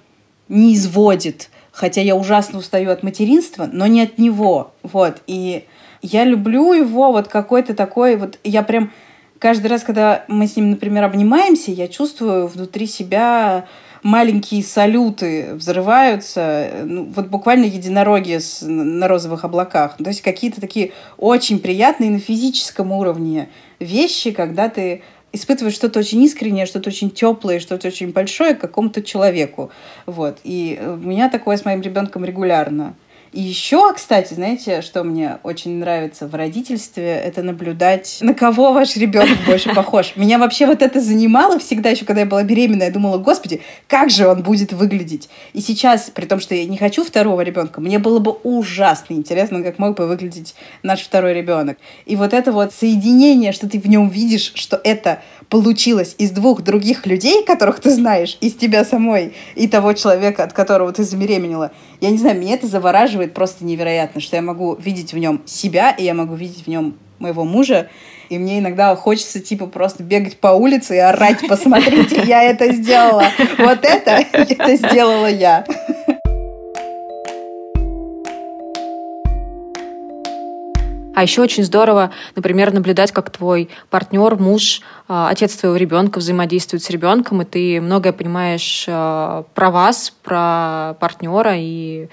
не 0.49 0.75
изводит. 0.75 1.51
Хотя 1.71 2.03
я 2.03 2.15
ужасно 2.15 2.59
устаю 2.59 2.91
от 2.91 3.03
материнства, 3.03 3.69
но 3.71 3.87
не 3.87 4.03
от 4.03 4.19
него. 4.19 4.73
Вот. 4.83 5.23
И 5.27 5.65
я 6.03 6.25
люблю 6.25 6.73
его 6.73 7.13
вот 7.13 7.29
какой-то 7.29 7.75
такой... 7.75 8.17
Вот 8.17 8.39
я 8.45 8.63
прям 8.63 8.93
каждый 9.39 9.69
раз, 9.69 9.83
когда 9.83 10.25
мы 10.29 10.47
с 10.47 10.57
ним, 10.57 10.71
например, 10.71 11.05
обнимаемся, 11.05 11.71
я 11.71 11.89
чувствую 11.89 12.47
внутри 12.47 12.87
себя 12.87 13.67
маленькие 14.03 14.63
салюты 14.65 15.55
взрываются, 15.55 16.71
ну, 16.85 17.05
вот 17.05 17.29
буквально 17.29 17.67
единороги 17.67 18.39
с, 18.39 18.63
на 18.63 19.07
розовых 19.09 19.45
облаках. 19.45 19.97
То 19.97 20.09
есть 20.09 20.23
какие-то 20.23 20.61
такие 20.61 20.93
очень 21.19 21.61
приятные 21.61 22.11
на 22.11 22.19
физическом 22.19 22.93
уровне 22.93 23.49
вещи, 23.79 24.33
когда 24.33 24.69
ты 24.69 25.03
испытываешь 25.33 25.75
что-то 25.75 26.01
очень 26.01 26.23
искреннее, 26.23 26.67
что-то 26.67 26.91
очень 26.91 27.11
теплое, 27.11 27.59
что-то 27.61 27.89
очень 27.89 28.13
большое 28.13 28.55
к 28.55 28.61
какому-то 28.61 29.03
человеку. 29.03 29.71
Вот. 30.07 30.39
И 30.45 30.81
у 30.85 30.97
меня 30.97 31.29
такое 31.29 31.57
с 31.57 31.65
моим 31.65 31.81
ребенком 31.81 32.25
регулярно. 32.25 32.95
И 33.33 33.41
еще, 33.41 33.95
кстати, 33.95 34.35
знаете, 34.35 34.83
что 34.83 35.05
мне 35.05 35.39
очень 35.43 35.79
нравится 35.79 36.27
в 36.27 36.35
родительстве, 36.35 37.15
это 37.15 37.43
наблюдать, 37.43 38.19
на 38.21 38.35
кого 38.35 38.75
ваш 38.75 38.95
ребенок 38.97 39.39
больше 39.47 39.71
похож. 39.75 40.17
Меня 40.17 40.39
вообще 40.39 40.67
вот 40.67 40.83
это 40.83 41.01
занимало 41.01 41.59
всегда, 41.59 41.89
еще 41.89 42.05
когда 42.05 42.21
я 42.21 42.27
была 42.27 42.43
беременна, 42.43 42.83
я 42.83 42.91
думала, 42.91 43.17
господи, 43.17 43.63
как 43.89 44.11
же 44.11 44.29
он 44.29 44.43
будет 44.43 44.75
выглядеть. 44.75 45.31
И 45.55 45.63
сейчас, 45.63 46.11
при 46.11 46.27
том, 46.27 46.41
что 46.41 46.55
я 46.55 46.67
не 46.67 46.77
хочу 46.77 47.05
второго 47.05 47.41
ребенка, 47.41 47.81
мне 47.81 47.99
было 47.99 48.19
бы 48.19 48.33
ужасно 48.33 49.15
интересно, 49.15 49.63
как 49.63 49.79
мог 49.79 49.97
бы 49.97 50.07
выглядеть 50.07 50.55
наш 50.83 51.01
второй 51.01 51.33
ребенок. 51.33 51.79
И 52.05 52.17
вот 52.17 52.35
это 52.35 52.53
вот 52.53 52.75
соединение, 52.75 53.53
что 53.53 53.67
ты 53.67 53.81
в 53.81 53.89
нем 53.89 54.11
видишь, 54.11 54.53
что 54.57 54.79
это 54.85 55.23
получилось 55.49 56.15
из 56.19 56.31
двух 56.31 56.63
других 56.63 57.07
людей, 57.07 57.45
которых 57.45 57.81
ты 57.81 57.91
знаешь, 57.91 58.37
из 58.41 58.55
тебя 58.55 58.85
самой 58.85 59.35
и 59.55 59.69
того 59.69 59.93
человека, 59.95 60.45
от 60.45 60.53
которого 60.53 60.93
ты 60.93 61.05
забеременела. 61.05 61.73
Я 62.01 62.11
не 62.11 62.19
знаю, 62.19 62.41
меня 62.41 62.55
это 62.55 62.67
завораживает 62.67 63.22
просто 63.29 63.65
невероятно, 63.65 64.21
что 64.21 64.37
я 64.37 64.43
могу 64.43 64.75
видеть 64.75 65.13
в 65.13 65.19
нем 65.19 65.43
себя, 65.47 65.91
и 65.91 66.05
я 66.05 66.15
могу 66.15 66.35
видеть 66.35 66.65
в 66.65 66.69
нем 66.69 66.97
моего 67.19 67.45
мужа, 67.45 67.89
и 68.29 68.39
мне 68.39 68.59
иногда 68.59 68.97
хочется, 68.97 69.41
типа, 69.41 69.67
просто 69.67 70.03
бегать 70.03 70.39
по 70.39 70.49
улице 70.49 70.97
и 70.97 70.99
орать, 70.99 71.47
посмотрите, 71.49 72.23
я 72.25 72.43
это 72.43 72.73
сделала. 72.73 73.25
Вот 73.59 73.81
это, 73.85 74.25
это 74.33 74.77
сделала 74.77 75.31
я. 75.31 75.65
А 81.15 81.23
еще 81.23 81.43
очень 81.43 81.63
здорово, 81.63 82.11
например, 82.37 82.73
наблюдать, 82.73 83.13
как 83.13 83.31
твой 83.31 83.69
партнер, 83.91 84.37
муж, 84.37 84.81
а, 85.09 85.29
отец 85.29 85.55
твоего 85.57 85.77
ребенка 85.77 86.19
взаимодействует 86.19 86.83
с 86.83 86.91
ребенком, 86.91 87.43
и 87.43 87.45
ты 87.45 87.81
многое 87.81 88.13
понимаешь 88.13 88.87
а, 88.89 89.45
про 89.55 89.71
вас, 89.71 90.15
про 90.23 90.97
партнера, 91.01 91.55
и 91.57 92.09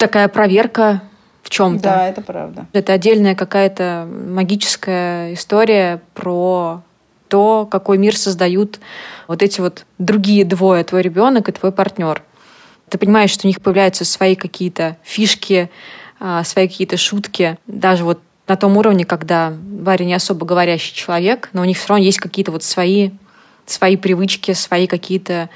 такая 0.00 0.26
проверка 0.28 1.02
в 1.42 1.50
чем-то. 1.50 1.82
Да, 1.82 2.08
это 2.08 2.22
правда. 2.22 2.66
Это 2.72 2.92
отдельная 2.92 3.36
какая-то 3.36 4.08
магическая 4.10 5.34
история 5.34 6.00
про 6.14 6.82
то, 7.28 7.68
какой 7.70 7.98
мир 7.98 8.16
создают 8.16 8.80
вот 9.28 9.42
эти 9.42 9.60
вот 9.60 9.86
другие 9.98 10.44
двое, 10.44 10.82
твой 10.82 11.02
ребенок 11.02 11.48
и 11.48 11.52
твой 11.52 11.70
партнер. 11.70 12.22
Ты 12.88 12.98
понимаешь, 12.98 13.30
что 13.30 13.46
у 13.46 13.48
них 13.48 13.60
появляются 13.60 14.04
свои 14.04 14.34
какие-то 14.34 14.96
фишки, 15.04 15.70
а, 16.18 16.42
свои 16.42 16.66
какие-то 16.66 16.96
шутки. 16.96 17.56
Даже 17.68 18.04
вот 18.04 18.20
на 18.48 18.56
том 18.56 18.76
уровне, 18.76 19.04
когда 19.04 19.54
Варя 19.80 20.04
не 20.04 20.14
особо 20.14 20.44
говорящий 20.44 20.92
человек, 20.94 21.50
но 21.52 21.62
у 21.62 21.64
них 21.64 21.78
все 21.78 21.88
равно 21.88 22.04
есть 22.04 22.18
какие-то 22.18 22.50
вот 22.50 22.64
свои, 22.64 23.10
свои 23.64 23.96
привычки, 23.96 24.52
свои 24.52 24.88
какие-то, 24.88 25.50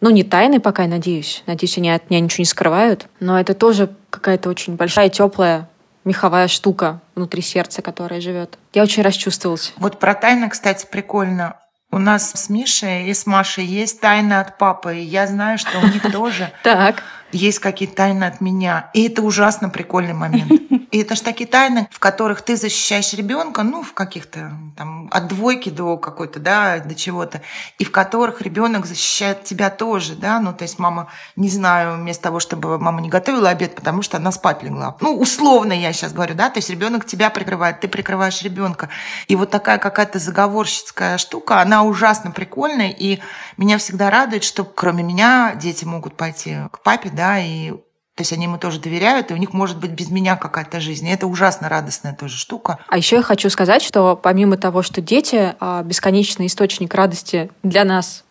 ну, 0.00 0.10
не 0.10 0.24
тайны 0.24 0.60
пока, 0.60 0.82
я 0.84 0.88
надеюсь. 0.88 1.42
Надеюсь, 1.46 1.76
они 1.78 1.90
от 1.90 2.08
меня 2.10 2.20
ничего 2.20 2.42
не 2.42 2.46
скрывают. 2.46 3.06
Но 3.20 3.38
это 3.38 3.54
тоже 3.54 3.90
какая-то 4.10 4.48
очень 4.48 4.76
большая, 4.76 5.08
теплая 5.08 5.68
меховая 6.04 6.48
штука 6.48 7.00
внутри 7.14 7.42
сердца, 7.42 7.82
которая 7.82 8.20
живет. 8.20 8.58
Я 8.72 8.82
очень 8.82 9.02
расчувствовалась. 9.02 9.72
Вот 9.76 9.98
про 9.98 10.14
тайны, 10.14 10.48
кстати, 10.48 10.86
прикольно. 10.90 11.56
У 11.92 11.98
нас 11.98 12.30
с 12.30 12.48
Мишей 12.48 13.08
и 13.08 13.14
с 13.14 13.26
Машей 13.26 13.64
есть 13.64 14.00
тайны 14.00 14.34
от 14.34 14.58
папы, 14.58 14.96
и 14.96 15.02
я 15.02 15.26
знаю, 15.26 15.58
что 15.58 15.78
у 15.78 15.86
них 15.86 16.02
тоже 16.12 16.52
так 16.62 17.02
есть 17.32 17.58
какие-то 17.58 17.96
тайны 17.96 18.24
от 18.24 18.40
меня. 18.40 18.90
И 18.94 19.06
это 19.08 19.22
ужасно 19.22 19.68
прикольный 19.68 20.14
момент. 20.14 20.50
И 20.90 20.98
это 20.98 21.14
же 21.14 21.22
такие 21.22 21.48
тайны, 21.48 21.88
в 21.92 22.00
которых 22.00 22.42
ты 22.42 22.56
защищаешь 22.56 23.12
ребенка, 23.12 23.62
ну, 23.62 23.82
в 23.82 23.92
каких-то 23.92 24.52
там 24.76 25.08
от 25.12 25.28
двойки 25.28 25.68
до 25.68 25.96
какой-то, 25.96 26.40
да, 26.40 26.80
до 26.80 26.96
чего-то, 26.96 27.42
и 27.78 27.84
в 27.84 27.92
которых 27.92 28.42
ребенок 28.42 28.86
защищает 28.86 29.44
тебя 29.44 29.70
тоже, 29.70 30.16
да, 30.16 30.40
ну, 30.40 30.52
то 30.52 30.62
есть 30.62 30.80
мама, 30.80 31.06
не 31.36 31.48
знаю, 31.48 31.96
вместо 31.96 32.24
того, 32.24 32.40
чтобы 32.40 32.78
мама 32.78 33.00
не 33.00 33.08
готовила 33.08 33.50
обед, 33.50 33.76
потому 33.76 34.02
что 34.02 34.16
она 34.16 34.32
спать 34.32 34.64
легла. 34.64 34.96
Ну, 35.00 35.16
условно 35.16 35.72
я 35.72 35.92
сейчас 35.92 36.12
говорю, 36.12 36.34
да, 36.34 36.50
то 36.50 36.58
есть 36.58 36.70
ребенок 36.70 37.06
тебя 37.06 37.30
прикрывает, 37.30 37.80
ты 37.80 37.86
прикрываешь 37.86 38.42
ребенка. 38.42 38.88
И 39.28 39.36
вот 39.36 39.50
такая 39.50 39.78
какая-то 39.78 40.18
заговорщицкая 40.18 41.18
штука, 41.18 41.60
она 41.60 41.84
ужасно 41.84 42.32
прикольная, 42.32 42.90
и 42.90 43.20
меня 43.56 43.78
всегда 43.78 44.10
радует, 44.10 44.42
что 44.42 44.64
кроме 44.64 45.04
меня 45.04 45.54
дети 45.54 45.84
могут 45.84 46.16
пойти 46.16 46.56
к 46.72 46.80
папе, 46.80 47.10
да, 47.20 47.38
и 47.38 47.72
то 48.14 48.22
есть 48.22 48.32
они 48.32 48.44
ему 48.44 48.56
тоже 48.56 48.80
доверяют, 48.80 49.30
и 49.30 49.34
у 49.34 49.36
них 49.36 49.52
может 49.52 49.78
быть 49.78 49.90
без 49.90 50.10
меня 50.10 50.36
какая-то 50.36 50.80
жизнь. 50.80 51.06
И 51.06 51.10
это 51.10 51.26
ужасно 51.26 51.68
радостная 51.68 52.14
тоже 52.14 52.36
штука. 52.36 52.78
А 52.88 52.96
еще 52.96 53.16
я 53.16 53.22
хочу 53.22 53.50
сказать, 53.50 53.82
что 53.82 54.16
помимо 54.16 54.56
того, 54.56 54.82
что 54.82 55.02
дети 55.02 55.54
а, 55.60 55.82
бесконечный 55.82 56.46
источник 56.46 56.94
радости 56.94 57.50
для 57.62 57.84
нас, 57.84 58.24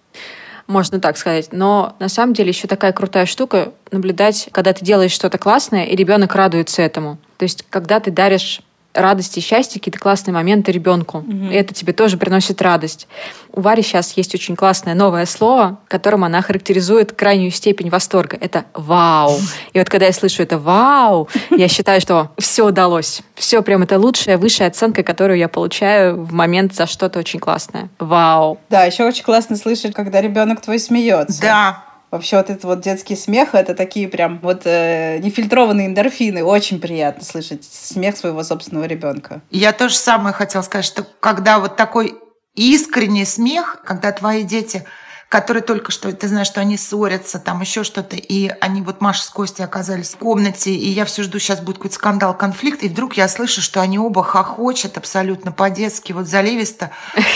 можно 0.65 0.99
так 0.99 1.17
сказать. 1.17 1.49
Но 1.51 1.95
на 1.99 2.09
самом 2.09 2.33
деле 2.33 2.49
еще 2.49 2.67
такая 2.67 2.93
крутая 2.93 3.25
штука 3.25 3.73
наблюдать, 3.91 4.49
когда 4.51 4.73
ты 4.73 4.85
делаешь 4.85 5.11
что-то 5.11 5.37
классное, 5.37 5.85
и 5.85 5.95
ребенок 5.95 6.35
радуется 6.35 6.81
этому. 6.81 7.17
То 7.37 7.43
есть, 7.43 7.65
когда 7.69 7.99
ты 7.99 8.11
даришь 8.11 8.61
радости, 8.93 9.39
счастья, 9.39 9.79
какие-то 9.79 9.99
классные 9.99 10.33
моменты 10.33 10.71
ребенку. 10.71 11.19
Угу. 11.19 11.47
И 11.51 11.53
это 11.53 11.73
тебе 11.73 11.93
тоже 11.93 12.17
приносит 12.17 12.61
радость. 12.61 13.07
У 13.51 13.61
Вари 13.61 13.81
сейчас 13.81 14.15
есть 14.17 14.33
очень 14.35 14.55
классное 14.55 14.93
новое 14.93 15.25
слово, 15.25 15.79
которым 15.87 16.23
она 16.23 16.41
характеризует 16.41 17.13
крайнюю 17.13 17.51
степень 17.51 17.89
восторга. 17.89 18.37
Это 18.39 18.65
«вау». 18.73 19.37
И 19.73 19.79
вот 19.79 19.89
когда 19.89 20.07
я 20.07 20.13
слышу 20.13 20.43
это 20.43 20.57
«вау», 20.57 21.27
я 21.49 21.67
считаю, 21.67 22.01
что 22.01 22.31
все 22.37 22.65
удалось. 22.65 23.21
Все 23.35 23.61
прям 23.61 23.83
это 23.83 23.99
лучшая, 23.99 24.37
высшая 24.37 24.67
оценка, 24.67 25.03
которую 25.03 25.37
я 25.37 25.47
получаю 25.47 26.23
в 26.23 26.33
момент 26.33 26.73
за 26.73 26.85
что-то 26.85 27.19
очень 27.19 27.39
классное. 27.39 27.89
Вау. 27.99 28.59
Да, 28.69 28.85
еще 28.85 29.03
очень 29.03 29.23
классно 29.23 29.55
слышать, 29.55 29.93
когда 29.93 30.21
ребенок 30.21 30.61
твой 30.61 30.79
смеется. 30.79 31.41
Да, 31.41 31.83
Вообще 32.11 32.37
вот 32.37 32.49
этот 32.49 32.63
вот 32.63 32.81
детский 32.81 33.15
смех, 33.15 33.53
это 33.53 33.75
такие 33.75 34.07
прям 34.07 34.39
вот 34.41 34.61
э, 34.65 35.19
нефильтрованные 35.19 35.87
эндорфины. 35.87 36.43
Очень 36.43 36.81
приятно 36.81 37.23
слышать 37.23 37.63
смех 37.63 38.17
своего 38.17 38.43
собственного 38.43 38.85
ребенка. 38.85 39.41
Я 39.51 39.73
тоже 39.73 39.95
самое 39.95 40.33
хотела 40.33 40.63
сказать, 40.63 40.85
что 40.85 41.05
когда 41.19 41.59
вот 41.59 41.75
такой 41.75 42.15
искренний 42.55 43.25
смех, 43.25 43.81
когда 43.85 44.11
твои 44.11 44.43
дети 44.43 44.85
которые 45.29 45.61
только 45.61 45.91
что, 45.91 46.11
ты 46.11 46.27
знаешь, 46.27 46.47
что 46.47 46.59
они 46.59 46.75
ссорятся, 46.75 47.39
там 47.39 47.61
еще 47.61 47.83
что-то, 47.83 48.15
и 48.15 48.49
они 48.61 48.81
вот 48.81 48.99
Маша 48.99 49.23
с 49.23 49.29
Костей 49.29 49.63
оказались 49.63 50.15
в 50.15 50.17
комнате, 50.17 50.71
и 50.71 50.89
я 50.89 51.05
все 51.05 51.21
жду, 51.21 51.37
сейчас 51.37 51.61
будет 51.61 51.77
какой-то 51.77 51.95
скандал, 51.95 52.35
конфликт, 52.35 52.81
и 52.81 52.89
вдруг 52.89 53.13
я 53.13 53.27
слышу, 53.27 53.61
что 53.61 53.79
они 53.79 53.99
оба 53.99 54.23
хохочут 54.23 54.97
абсолютно 54.97 55.51
по-детски, 55.51 56.13
вот 56.13 56.27
заливисто. 56.27 56.89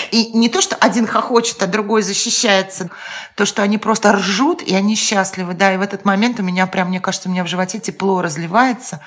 И 0.10 0.32
не 0.34 0.50
то, 0.50 0.60
что 0.60 0.76
один 0.76 1.06
хохочет, 1.06 1.62
а 1.62 1.68
другой 1.68 2.02
защищается, 2.02 2.90
то, 3.36 3.46
что 3.46 3.62
они 3.62 3.78
просто 3.78 4.12
ржут, 4.14 4.64
и 4.64 4.74
они 4.74 4.96
счастливы, 4.96 5.54
да, 5.54 5.72
и 5.72 5.78
в 5.78 5.82
этот 5.82 6.04
момент 6.04 6.40
у 6.40 6.44
меня 6.44 6.66
прям, 6.66 6.90
мне 6.90 7.00
кажется, 7.00 7.30
у 7.30 7.32
меня 7.32 7.44
в 7.44 7.48
животе 7.48 7.80
тепло 7.80 8.24
разливается, 8.24 9.02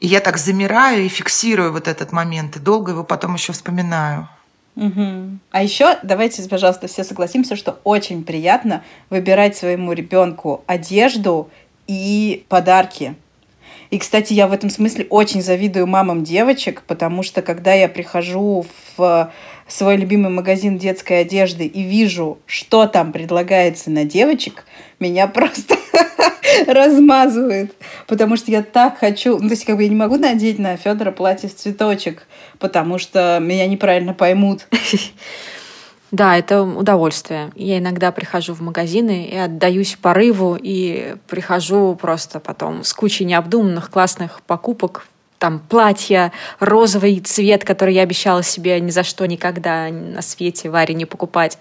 и 0.00 0.06
я 0.06 0.20
так 0.20 0.38
замираю 0.38 1.04
и 1.04 1.08
фиксирую 1.08 1.72
вот 1.72 1.88
этот 1.88 2.10
момент, 2.10 2.56
и 2.56 2.58
долго 2.58 2.92
его 2.92 3.04
потом 3.04 3.34
еще 3.34 3.52
вспоминаю. 3.52 4.30
Угу. 4.76 5.38
А 5.50 5.62
еще 5.62 5.98
давайте, 6.02 6.46
пожалуйста, 6.48 6.88
все 6.88 7.04
согласимся, 7.04 7.56
что 7.56 7.78
очень 7.84 8.24
приятно 8.24 8.82
выбирать 9.10 9.56
своему 9.56 9.92
ребенку 9.92 10.64
одежду 10.66 11.48
и 11.86 12.44
подарки. 12.48 13.14
И, 13.90 13.98
кстати, 13.98 14.32
я 14.32 14.48
в 14.48 14.52
этом 14.52 14.70
смысле 14.70 15.06
очень 15.10 15.42
завидую 15.42 15.86
мамам 15.86 16.24
девочек, 16.24 16.82
потому 16.86 17.22
что 17.22 17.42
когда 17.42 17.74
я 17.74 17.88
прихожу 17.88 18.66
в 18.96 19.30
свой 19.66 19.96
любимый 19.96 20.30
магазин 20.30 20.78
детской 20.78 21.20
одежды 21.20 21.66
и 21.66 21.82
вижу, 21.82 22.38
что 22.46 22.86
там 22.86 23.12
предлагается 23.12 23.90
на 23.90 24.04
девочек, 24.04 24.64
меня 25.00 25.26
просто 25.26 25.76
размазывает, 26.66 27.74
потому 28.06 28.36
что 28.36 28.50
я 28.50 28.62
так 28.62 28.98
хочу, 28.98 29.38
ну, 29.38 29.48
то 29.48 29.54
есть 29.54 29.64
как 29.64 29.76
бы 29.76 29.82
я 29.82 29.88
не 29.88 29.96
могу 29.96 30.16
надеть 30.16 30.58
на 30.58 30.76
Федора 30.76 31.10
платье 31.10 31.48
в 31.48 31.54
цветочек, 31.54 32.26
потому 32.58 32.98
что 32.98 33.38
меня 33.40 33.66
неправильно 33.66 34.14
поймут. 34.14 34.66
Да, 36.10 36.38
это 36.38 36.62
удовольствие. 36.62 37.50
Я 37.56 37.78
иногда 37.78 38.12
прихожу 38.12 38.54
в 38.54 38.60
магазины 38.60 39.24
и 39.24 39.36
отдаюсь 39.36 39.98
порыву, 40.00 40.56
и 40.56 41.16
прихожу 41.26 41.98
просто 42.00 42.38
потом 42.38 42.84
с 42.84 42.92
кучей 42.92 43.24
необдуманных 43.24 43.90
классных 43.90 44.40
покупок, 44.42 45.08
там 45.44 45.58
платья, 45.58 46.32
розовый 46.58 47.20
цвет, 47.20 47.66
который 47.66 47.92
я 47.92 48.00
обещала 48.00 48.42
себе 48.42 48.80
ни 48.80 48.90
за 48.90 49.02
что 49.04 49.26
никогда 49.26 49.90
на 49.90 50.22
свете 50.22 50.70
Варе 50.70 50.94
не 50.94 51.04
покупать. 51.04 51.58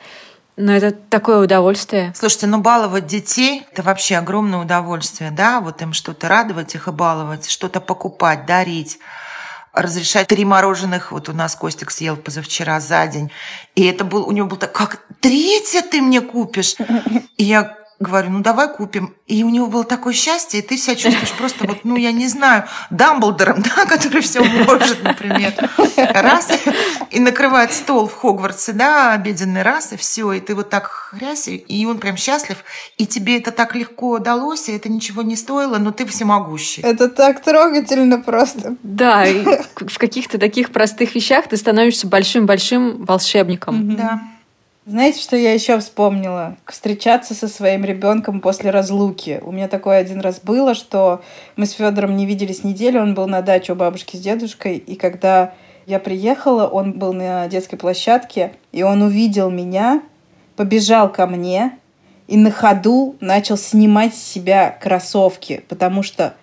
Но 0.56 0.72
это 0.72 0.92
такое 0.92 1.44
удовольствие. 1.44 2.14
Слушайте, 2.16 2.48
ну 2.48 2.60
баловать 2.60 3.08
детей– 3.08 3.66
это 3.74 3.84
вообще 3.84 4.16
огромное 4.16 4.60
удовольствие, 4.60 5.32
да? 5.32 5.60
Вот 5.60 5.82
им 5.82 5.92
что-то 5.92 6.30
радовать 6.30 6.76
их 6.76 6.88
и 6.88 6.92
баловать, 6.92 7.50
что-то 7.50 7.82
покупать, 7.82 8.46
дарить 8.46 9.00
разрешать 9.74 10.28
три 10.28 10.46
мороженых. 10.46 11.12
Вот 11.12 11.28
у 11.28 11.34
нас 11.34 11.54
Костик 11.54 11.92
съел 11.92 12.16
позавчера 12.16 12.80
за 12.80 13.06
день. 13.08 13.32
И 13.76 13.84
это 13.84 14.06
был, 14.06 14.26
у 14.26 14.32
него 14.32 14.48
был 14.48 14.56
так, 14.56 14.72
как 14.72 15.02
третье 15.20 15.82
ты 15.82 16.02
мне 16.02 16.22
купишь? 16.22 16.76
И 17.36 17.44
я 17.44 17.83
говорю, 18.04 18.30
ну 18.30 18.42
давай 18.42 18.68
купим. 18.68 19.16
И 19.26 19.44
у 19.44 19.50
него 19.50 19.68
было 19.68 19.84
такое 19.84 20.14
счастье, 20.14 20.60
и 20.60 20.64
ты 20.64 20.78
себя 20.78 20.96
чувствуешь 20.96 21.32
просто 21.32 21.66
вот, 21.66 21.80
ну 21.84 21.96
я 21.96 22.12
не 22.12 22.28
знаю, 22.28 22.66
Дамблдором, 22.90 23.64
да, 23.76 23.86
который 23.86 24.22
все 24.22 24.44
может, 24.44 25.04
например. 25.04 25.54
Раз, 25.98 26.52
и 27.10 27.20
накрывает 27.20 27.74
стол 27.74 28.08
в 28.08 28.14
Хогвартсе, 28.14 28.74
да, 28.74 29.14
обеденный 29.14 29.64
раз, 29.64 29.94
и 29.94 29.98
все, 29.98 30.34
и 30.34 30.40
ты 30.40 30.54
вот 30.54 30.70
так 30.70 30.88
хрясь, 30.88 31.48
и 31.48 31.86
он 31.86 31.98
прям 32.00 32.18
счастлив, 32.18 32.58
и 32.98 33.06
тебе 33.06 33.38
это 33.38 33.52
так 33.52 33.76
легко 33.76 34.12
удалось, 34.12 34.70
и 34.70 34.74
это 34.74 34.90
ничего 34.90 35.22
не 35.22 35.36
стоило, 35.36 35.78
но 35.78 35.92
ты 35.92 36.06
всемогущий. 36.06 36.82
Это 36.82 37.10
так 37.10 37.42
трогательно 37.42 38.20
просто. 38.20 38.76
Да, 38.84 39.26
и 39.26 39.44
в 39.76 39.98
каких-то 39.98 40.38
таких 40.38 40.72
простых 40.72 41.16
вещах 41.16 41.48
ты 41.48 41.58
становишься 41.58 42.08
большим-большим 42.08 43.06
волшебником. 43.06 43.96
Да. 43.96 44.22
Знаете, 44.86 45.22
что 45.22 45.38
я 45.38 45.54
еще 45.54 45.80
вспомнила? 45.80 46.58
Встречаться 46.66 47.34
со 47.34 47.48
своим 47.48 47.86
ребенком 47.86 48.42
после 48.42 48.70
разлуки. 48.70 49.40
У 49.42 49.54
меня 49.54 49.70
такое 49.70 50.00
один 50.00 50.20
раз 50.20 50.42
было, 50.42 50.76
что 50.76 51.22
мы 51.56 51.68
с 51.68 51.72
Федором 51.72 52.18
не 52.18 52.26
виделись 52.26 52.66
неделю, 52.66 53.02
он 53.02 53.14
был 53.14 53.26
на 53.26 53.42
даче 53.42 53.72
у 53.72 53.76
бабушки 53.78 54.18
с 54.18 54.20
дедушкой, 54.20 54.76
и 54.76 54.96
когда 54.96 55.54
я 55.86 56.00
приехала, 56.00 56.68
он 56.68 57.00
был 57.00 57.14
на 57.14 57.48
детской 57.48 57.78
площадке, 57.78 58.52
и 58.74 58.84
он 58.84 59.02
увидел 59.02 59.50
меня, 59.50 60.04
побежал 60.58 61.10
ко 61.10 61.28
мне 61.28 61.78
и 62.28 62.36
на 62.36 62.52
ходу 62.52 63.16
начал 63.22 63.56
снимать 63.56 64.14
с 64.14 64.22
себя 64.22 64.78
кроссовки, 64.82 65.64
потому 65.70 66.04
что 66.04 66.34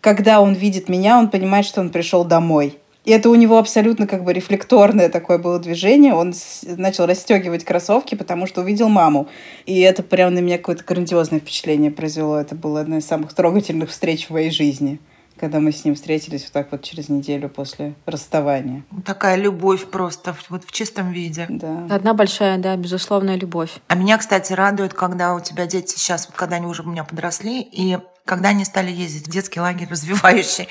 когда 0.00 0.40
он 0.40 0.52
видит 0.52 0.88
меня, 0.88 1.18
он 1.18 1.28
понимает, 1.28 1.66
что 1.66 1.80
он 1.80 1.90
пришел 1.90 2.24
домой. 2.24 2.78
И 3.10 3.12
это 3.12 3.28
у 3.28 3.34
него 3.34 3.58
абсолютно 3.58 4.06
как 4.06 4.22
бы 4.22 4.32
рефлекторное 4.32 5.08
такое 5.08 5.38
было 5.38 5.58
движение. 5.58 6.14
Он 6.14 6.32
начал 6.62 7.06
расстегивать 7.06 7.64
кроссовки, 7.64 8.14
потому 8.14 8.46
что 8.46 8.60
увидел 8.60 8.88
маму. 8.88 9.26
И 9.66 9.80
это 9.80 10.04
прям 10.04 10.32
на 10.32 10.38
меня 10.38 10.58
какое-то 10.58 10.84
грандиозное 10.84 11.40
впечатление 11.40 11.90
произвело. 11.90 12.38
Это 12.38 12.54
была 12.54 12.82
одна 12.82 12.98
из 12.98 13.06
самых 13.06 13.34
трогательных 13.34 13.90
встреч 13.90 14.26
в 14.26 14.30
моей 14.30 14.52
жизни 14.52 15.00
когда 15.40 15.58
мы 15.58 15.72
с 15.72 15.86
ним 15.86 15.94
встретились 15.94 16.42
вот 16.42 16.52
так 16.52 16.70
вот 16.70 16.82
через 16.82 17.08
неделю 17.08 17.48
после 17.48 17.94
расставания. 18.04 18.84
Такая 19.06 19.36
любовь 19.36 19.86
просто 19.86 20.36
вот 20.50 20.64
в 20.64 20.70
чистом 20.70 21.12
виде. 21.12 21.46
Да. 21.48 21.86
Одна 21.88 22.12
большая, 22.12 22.58
да, 22.58 22.76
безусловная 22.76 23.36
любовь. 23.36 23.78
А 23.88 23.94
меня, 23.94 24.18
кстати, 24.18 24.52
радует, 24.52 24.92
когда 24.92 25.34
у 25.34 25.40
тебя 25.40 25.64
дети 25.64 25.94
сейчас, 25.96 26.26
вот 26.26 26.36
когда 26.36 26.56
они 26.56 26.66
уже 26.66 26.82
у 26.82 26.90
меня 26.90 27.04
подросли, 27.04 27.62
и 27.62 27.96
когда 28.24 28.50
они 28.50 28.64
стали 28.64 28.90
ездить 28.90 29.26
в 29.26 29.30
детский 29.30 29.60
лагерь 29.60 29.88
развивающий, 29.90 30.68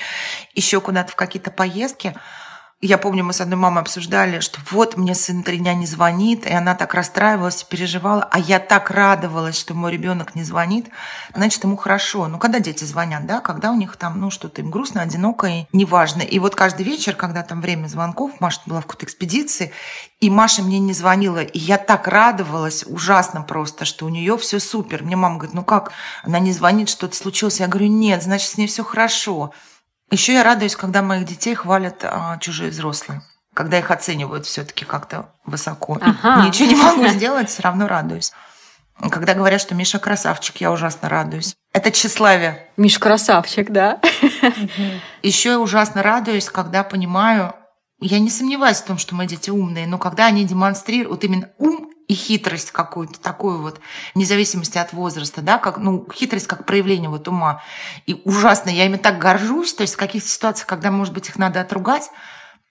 еще 0.54 0.80
куда-то 0.80 1.12
в 1.12 1.16
какие-то 1.16 1.50
поездки, 1.50 2.14
я 2.82 2.96
помню, 2.96 3.22
мы 3.22 3.34
с 3.34 3.42
одной 3.42 3.58
мамой 3.58 3.82
обсуждали, 3.82 4.40
что 4.40 4.58
вот 4.70 4.96
мне 4.96 5.14
сын 5.14 5.42
три 5.42 5.58
дня 5.58 5.74
не 5.74 5.84
звонит, 5.84 6.46
и 6.46 6.52
она 6.52 6.74
так 6.74 6.94
расстраивалась, 6.94 7.62
переживала, 7.62 8.26
а 8.30 8.38
я 8.38 8.58
так 8.58 8.90
радовалась, 8.90 9.58
что 9.58 9.74
мой 9.74 9.92
ребенок 9.92 10.34
не 10.34 10.44
звонит, 10.44 10.88
значит, 11.34 11.62
ему 11.62 11.76
хорошо. 11.76 12.26
Ну, 12.26 12.38
когда 12.38 12.58
дети 12.58 12.84
звонят, 12.84 13.26
да, 13.26 13.40
когда 13.40 13.70
у 13.70 13.76
них 13.76 13.96
там, 13.96 14.18
ну, 14.18 14.30
что-то 14.30 14.62
им 14.62 14.70
грустно, 14.70 15.02
одиноко 15.02 15.46
и 15.46 15.66
неважно. 15.74 16.22
И 16.22 16.38
вот 16.38 16.54
каждый 16.54 16.86
вечер, 16.86 17.14
когда 17.14 17.42
там 17.42 17.60
время 17.60 17.86
звонков, 17.86 18.40
Маша 18.40 18.62
была 18.64 18.80
в 18.80 18.86
какой-то 18.86 19.04
экспедиции, 19.04 19.72
и 20.20 20.30
Маша 20.30 20.62
мне 20.62 20.78
не 20.78 20.94
звонила, 20.94 21.42
и 21.42 21.58
я 21.58 21.76
так 21.76 22.08
радовалась, 22.08 22.84
ужасно 22.86 23.42
просто, 23.42 23.84
что 23.84 24.06
у 24.06 24.08
нее 24.08 24.38
все 24.38 24.58
супер. 24.58 25.02
Мне 25.02 25.16
мама 25.16 25.36
говорит, 25.36 25.54
ну 25.54 25.64
как, 25.64 25.92
она 26.22 26.38
не 26.38 26.52
звонит, 26.52 26.88
что-то 26.88 27.14
случилось. 27.14 27.60
Я 27.60 27.68
говорю, 27.68 27.88
нет, 27.88 28.22
значит, 28.22 28.48
с 28.48 28.56
ней 28.56 28.66
все 28.66 28.84
хорошо. 28.84 29.52
Еще 30.10 30.34
я 30.34 30.42
радуюсь, 30.42 30.76
когда 30.76 31.02
моих 31.02 31.26
детей 31.26 31.54
хвалят 31.54 32.04
а, 32.04 32.38
чужие 32.38 32.70
взрослые. 32.70 33.22
Когда 33.54 33.78
их 33.78 33.90
оценивают 33.90 34.46
все-таки 34.46 34.84
как-то 34.84 35.30
высоко. 35.44 35.98
Ага. 36.00 36.46
Ничего 36.46 36.68
не 36.68 36.76
могу 36.76 37.06
сделать, 37.16 37.48
все 37.48 37.62
равно 37.62 37.86
радуюсь. 37.86 38.32
Когда 39.10 39.34
говорят, 39.34 39.60
что 39.60 39.74
Миша 39.74 39.98
красавчик, 39.98 40.58
я 40.58 40.70
ужасно 40.70 41.08
радуюсь. 41.08 41.54
Это 41.72 41.90
тщеславие. 41.90 42.68
Миша 42.76 43.00
красавчик, 43.00 43.70
да. 43.70 44.00
Еще 45.22 45.50
я 45.50 45.60
ужасно 45.60 46.02
радуюсь, 46.02 46.50
когда 46.50 46.84
понимаю, 46.84 47.54
я 48.00 48.18
не 48.18 48.30
сомневаюсь 48.30 48.78
в 48.78 48.84
том, 48.84 48.98
что 48.98 49.14
мои 49.14 49.26
дети 49.26 49.50
умные, 49.50 49.86
но 49.86 49.98
когда 49.98 50.26
они 50.26 50.44
демонстрируют 50.44 51.10
вот 51.10 51.24
именно 51.24 51.48
ум 51.58 51.90
и 52.10 52.14
хитрость 52.14 52.72
какую-то 52.72 53.20
такую 53.20 53.62
вот, 53.62 53.78
вне 54.16 54.24
зависимости 54.24 54.78
от 54.78 54.92
возраста, 54.92 55.42
да, 55.42 55.58
как, 55.58 55.78
ну, 55.78 56.04
хитрость 56.12 56.48
как 56.48 56.66
проявление 56.66 57.08
вот 57.08 57.28
ума. 57.28 57.62
И 58.06 58.20
ужасно, 58.24 58.68
я 58.68 58.86
ими 58.86 58.96
так 58.96 59.18
горжусь, 59.18 59.74
то 59.74 59.82
есть 59.82 59.94
в 59.94 59.96
каких-то 59.96 60.28
ситуациях, 60.28 60.66
когда, 60.66 60.90
может 60.90 61.14
быть, 61.14 61.28
их 61.28 61.38
надо 61.38 61.60
отругать. 61.60 62.10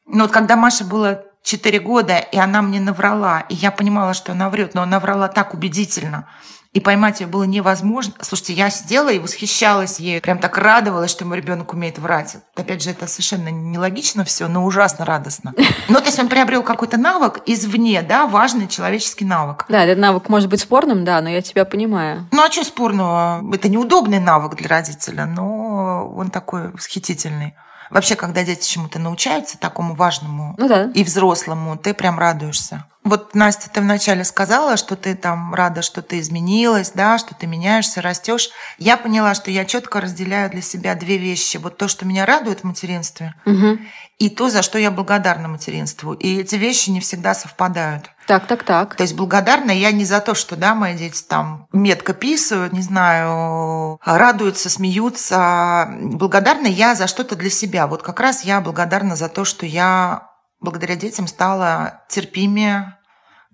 Но 0.05 0.23
вот 0.23 0.33
когда 0.33 0.57
Маше 0.57 0.83
было 0.83 1.23
4 1.43 1.79
года, 1.79 2.17
и 2.17 2.37
она 2.37 2.61
мне 2.61 2.81
наврала, 2.81 3.45
и 3.47 3.55
я 3.55 3.71
понимала, 3.71 4.13
что 4.13 4.33
она 4.33 4.49
врет, 4.49 4.73
но 4.73 4.81
она 4.81 4.99
врала 4.99 5.29
так 5.29 5.53
убедительно– 5.53 6.27
и 6.71 6.79
поймать 6.79 7.19
ее 7.19 7.27
было 7.27 7.43
невозможно. 7.43 8.13
Слушайте, 8.21 8.53
я 8.53 8.69
сидела 8.69 9.09
и 9.09 9.19
восхищалась 9.19 9.99
ей, 9.99 10.21
прям 10.21 10.37
так 10.37 10.57
радовалась, 10.57 11.09
что 11.09 11.25
мой 11.25 11.37
ребенок 11.37 11.73
умеет 11.73 11.97
врать. 11.97 12.37
Опять 12.55 12.83
же, 12.83 12.91
это 12.91 13.07
совершенно 13.07 13.49
нелогично 13.49 14.23
все, 14.23 14.47
но 14.47 14.65
ужасно 14.65 15.05
радостно. 15.05 15.53
Ну, 15.87 15.99
то 15.99 16.05
есть 16.05 16.19
он 16.19 16.27
приобрел 16.27 16.61
какой-то 16.61 16.97
навык 16.97 17.41
извне, 17.45 18.01
да, 18.03 18.27
важный 18.27 18.67
человеческий 18.67 19.25
навык. 19.25 19.65
Да, 19.69 19.83
этот 19.83 19.97
навык 19.97 20.29
может 20.29 20.49
быть 20.49 20.61
спорным, 20.61 21.03
да, 21.03 21.19
но 21.21 21.29
я 21.29 21.41
тебя 21.41 21.65
понимаю. 21.65 22.27
Ну, 22.31 22.43
а 22.43 22.51
что 22.51 22.63
спорного? 22.63 23.43
Это 23.53 23.69
неудобный 23.69 24.19
навык 24.19 24.55
для 24.55 24.67
родителя, 24.67 25.25
но 25.25 26.07
он 26.15 26.29
такой 26.29 26.71
восхитительный. 26.71 27.55
Вообще, 27.89 28.15
когда 28.15 28.43
дети 28.43 28.67
чему-то 28.67 28.99
научаются, 28.99 29.57
такому 29.57 29.95
важному 29.95 30.55
ну, 30.57 30.67
да. 30.67 30.91
и 30.93 31.03
взрослому, 31.03 31.77
ты 31.77 31.93
прям 31.93 32.19
радуешься. 32.19 32.85
Вот, 33.05 33.33
Настя, 33.33 33.69
ты 33.69 33.79
вначале 33.79 34.25
сказала, 34.25 34.75
что 34.75 34.97
ты 34.97 35.15
там 35.15 35.53
рада, 35.55 35.81
что 35.81 36.01
ты 36.01 36.19
изменилась, 36.19 36.91
да, 36.93 37.17
что 37.17 37.33
ты 37.33 37.47
меняешься, 37.47 38.01
растешь. 38.01 38.49
Я 38.77 38.97
поняла, 38.97 39.33
что 39.33 39.51
я 39.51 39.63
четко 39.63 40.01
разделяю 40.01 40.49
для 40.49 40.61
себя 40.61 40.95
две 40.95 41.17
вещи. 41.17 41.57
Вот 41.57 41.77
то, 41.77 41.87
что 41.87 42.05
меня 42.05 42.25
радует 42.25 42.59
в 42.59 42.63
материнстве, 42.65 43.35
угу. 43.45 43.79
и 44.17 44.29
то, 44.29 44.49
за 44.49 44.61
что 44.61 44.77
я 44.77 44.91
благодарна 44.91 45.47
материнству. 45.47 46.13
И 46.13 46.39
эти 46.41 46.55
вещи 46.55 46.89
не 46.89 46.99
всегда 46.99 47.33
совпадают. 47.33 48.11
Так, 48.27 48.47
так, 48.47 48.63
так. 48.63 48.95
То 48.95 49.03
есть 49.03 49.15
благодарна 49.15 49.71
я 49.71 49.91
не 49.91 50.03
за 50.03 50.19
то, 50.19 50.35
что, 50.35 50.57
да, 50.57 50.75
мои 50.75 50.95
дети 50.95 51.23
там 51.23 51.67
метко 51.71 52.13
писают, 52.13 52.73
не 52.73 52.81
знаю, 52.81 53.99
радуются, 54.03 54.69
смеются. 54.69 55.87
Благодарна 56.01 56.67
я 56.67 56.95
за 56.95 57.07
что-то 57.07 57.35
для 57.35 57.49
себя. 57.49 57.87
Вот 57.87 58.03
как 58.03 58.19
раз 58.19 58.43
я 58.43 58.59
благодарна 58.59 59.15
за 59.15 59.29
то, 59.29 59.45
что 59.45 59.65
я 59.65 60.28
благодаря 60.61 60.95
детям 60.95 61.27
стала 61.27 62.01
терпимее, 62.09 62.95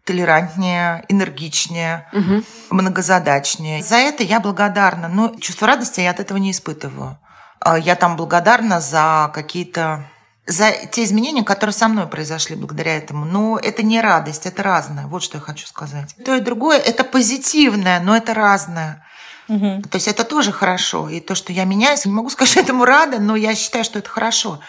толерантнее, 0.03 1.03
энергичнее, 1.09 2.07
Мгм. 2.13 2.43
многозадачнее. 2.69 3.81
За 3.83 3.95
это 3.95 4.23
я 4.23 4.39
благодарна. 4.39 5.07
Но 5.07 5.35
чувство 5.39 5.67
радости 5.67 6.01
я 6.01 6.11
от 6.11 6.19
этого 6.19 6.37
не 6.37 6.51
испытываю. 6.51 7.17
А 7.59 7.77
Я 7.79 7.95
там 7.95 8.15
благодарна 8.15 8.79
за 8.79 9.31
какие-то 9.33 10.05
за 10.47 10.69
те 10.91 11.03
изменения, 11.03 11.43
которые 11.43 11.73
со 11.73 11.87
мной 11.87 12.05
произошли 12.05 12.55
благодаря 12.55 12.95
этому. 12.97 13.25
Но 13.25 13.57
это 13.57 13.81
не 13.81 13.99
радость, 13.99 14.45
это 14.45 14.61
разное. 14.61 15.07
Вот 15.07 15.23
что 15.23 15.39
я 15.39 15.41
хочу 15.41 15.65
сказать. 15.65 16.15
То 16.23 16.35
и 16.35 16.39
другое– 16.39 16.77
это 16.85 17.03
позитивное, 17.03 17.99
но 17.99 18.15
это 18.15 18.35
разное. 18.35 19.03
Мгм. 19.47 19.81
То 19.81 19.95
есть 19.95 20.07
это 20.07 20.23
тоже 20.23 20.51
хорошо. 20.51 21.09
И 21.09 21.19
то, 21.19 21.33
что 21.33 21.51
я 21.51 21.63
меняюсь, 21.63 22.05
не 22.05 22.11
могу 22.11 22.29
сказать, 22.29 22.51
что 22.51 22.59
этому 22.59 22.85
рада, 22.85 23.17
но 23.19 23.35
я 23.35 23.55
считаю, 23.55 23.83
что 23.83 23.97
это 23.97 24.09
хорошо. 24.09 24.59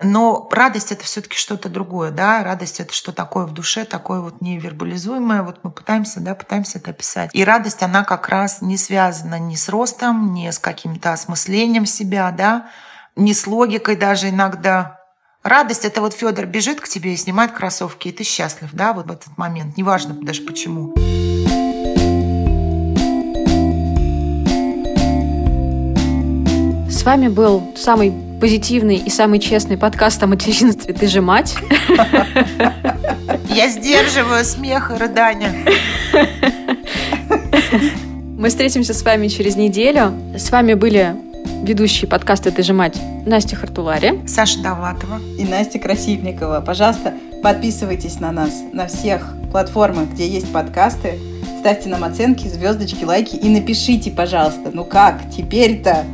Но 0.00 0.48
радость 0.52 0.92
это 0.92 1.04
все-таки 1.04 1.36
что-то 1.36 1.68
другое, 1.68 2.12
да. 2.12 2.44
Радость 2.44 2.78
это 2.78 2.92
что 2.92 3.12
такое 3.12 3.46
в 3.46 3.52
душе, 3.52 3.84
такое 3.84 4.20
вот 4.20 4.40
невербализуемое. 4.40 5.42
Вот 5.42 5.58
мы 5.64 5.70
пытаемся, 5.70 6.20
да, 6.20 6.34
пытаемся 6.34 6.78
это 6.78 6.90
описать. 6.90 7.30
И 7.32 7.44
радость, 7.44 7.82
она 7.82 8.04
как 8.04 8.28
раз 8.28 8.62
не 8.62 8.76
связана 8.76 9.38
ни 9.38 9.56
с 9.56 9.68
ростом, 9.68 10.34
ни 10.34 10.48
с 10.48 10.58
каким-то 10.58 11.12
осмыслением 11.12 11.84
себя, 11.84 12.30
да, 12.30 12.68
ни 13.16 13.32
с 13.32 13.46
логикой 13.46 13.96
даже 13.96 14.28
иногда. 14.28 15.00
Радость 15.42 15.84
это 15.84 16.00
вот 16.00 16.14
Федор 16.14 16.46
бежит 16.46 16.80
к 16.80 16.88
тебе 16.88 17.14
и 17.14 17.16
снимает 17.16 17.52
кроссовки, 17.52 18.08
и 18.08 18.12
ты 18.12 18.22
счастлив, 18.22 18.70
да, 18.72 18.92
вот 18.92 19.06
в 19.06 19.10
этот 19.10 19.36
момент. 19.36 19.76
Неважно 19.76 20.14
даже 20.14 20.42
почему. 20.42 20.94
Вами 27.08 27.28
был 27.28 27.62
самый 27.74 28.12
позитивный 28.38 28.96
и 28.96 29.08
самый 29.08 29.38
честный 29.38 29.78
подкаст 29.78 30.22
о 30.22 30.26
материнстве 30.26 30.92
«Ты 30.92 31.06
же 31.06 31.22
мать». 31.22 31.54
Я 33.48 33.70
сдерживаю 33.70 34.44
смех 34.44 34.90
и 34.90 34.94
рыдания. 34.98 35.54
Мы 38.36 38.50
встретимся 38.50 38.92
с 38.92 39.02
вами 39.02 39.28
через 39.28 39.56
неделю. 39.56 40.12
С 40.36 40.50
вами 40.50 40.74
были 40.74 41.16
ведущие 41.62 42.10
подкаста 42.10 42.50
«Ты 42.50 42.62
же 42.62 42.74
мать» 42.74 42.98
Настя 43.24 43.56
Хартулари. 43.56 44.20
Саша 44.26 44.60
Довлатова. 44.60 45.18
И 45.38 45.46
Настя 45.46 45.78
Красильникова. 45.78 46.60
Пожалуйста, 46.60 47.14
подписывайтесь 47.42 48.20
на 48.20 48.32
нас 48.32 48.52
на 48.74 48.86
всех 48.86 49.34
платформах, 49.50 50.10
где 50.10 50.28
есть 50.28 50.52
подкасты. 50.52 51.18
Ставьте 51.60 51.88
нам 51.88 52.04
оценки, 52.04 52.46
звездочки, 52.46 53.02
лайки 53.04 53.34
и 53.34 53.48
напишите, 53.48 54.10
пожалуйста, 54.10 54.70
ну 54.74 54.84
как, 54.84 55.22
теперь-то 55.34 56.04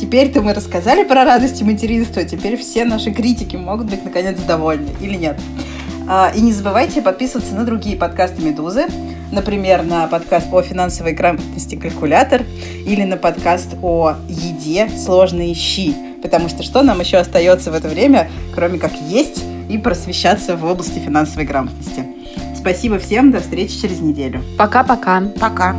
Теперь-то 0.00 0.42
мы 0.42 0.54
рассказали 0.54 1.04
про 1.04 1.24
радости 1.24 1.62
материнства, 1.62 2.24
теперь 2.24 2.56
все 2.56 2.84
наши 2.84 3.12
критики 3.12 3.56
могут 3.56 3.86
быть 3.86 4.04
наконец 4.04 4.38
довольны 4.40 4.90
или 5.00 5.14
нет. 5.14 5.40
А, 6.08 6.32
И 6.34 6.40
не 6.40 6.52
забывайте 6.52 7.00
подписываться 7.00 7.54
на 7.54 7.64
другие 7.64 7.96
подкасты 7.96 8.42
«Медузы», 8.42 8.86
например, 9.32 9.82
на 9.82 10.06
подкаст 10.06 10.48
о 10.52 10.62
финансовой 10.62 11.12
грамотности 11.12 11.76
«Калькулятор» 11.76 12.42
или 12.86 13.04
на 13.04 13.16
подкаст 13.16 13.74
о 13.82 14.14
еде 14.28 14.88
«Сложные 14.88 15.54
щи», 15.54 15.94
потому 16.22 16.48
что 16.48 16.62
что 16.62 16.82
нам 16.82 17.00
еще 17.00 17.16
остается 17.16 17.70
в 17.70 17.74
это 17.74 17.88
время, 17.88 18.30
кроме 18.54 18.78
как 18.78 18.92
есть 19.08 19.42
и 19.68 19.78
просвещаться 19.78 20.56
в 20.56 20.64
области 20.64 20.98
финансовой 20.98 21.46
грамотности. 21.46 22.04
Спасибо 22.56 22.98
всем, 22.98 23.30
до 23.30 23.40
встречи 23.40 23.80
через 23.80 24.00
неделю. 24.00 24.42
Пока-пока. 24.58 25.22
Пока. 25.40 25.74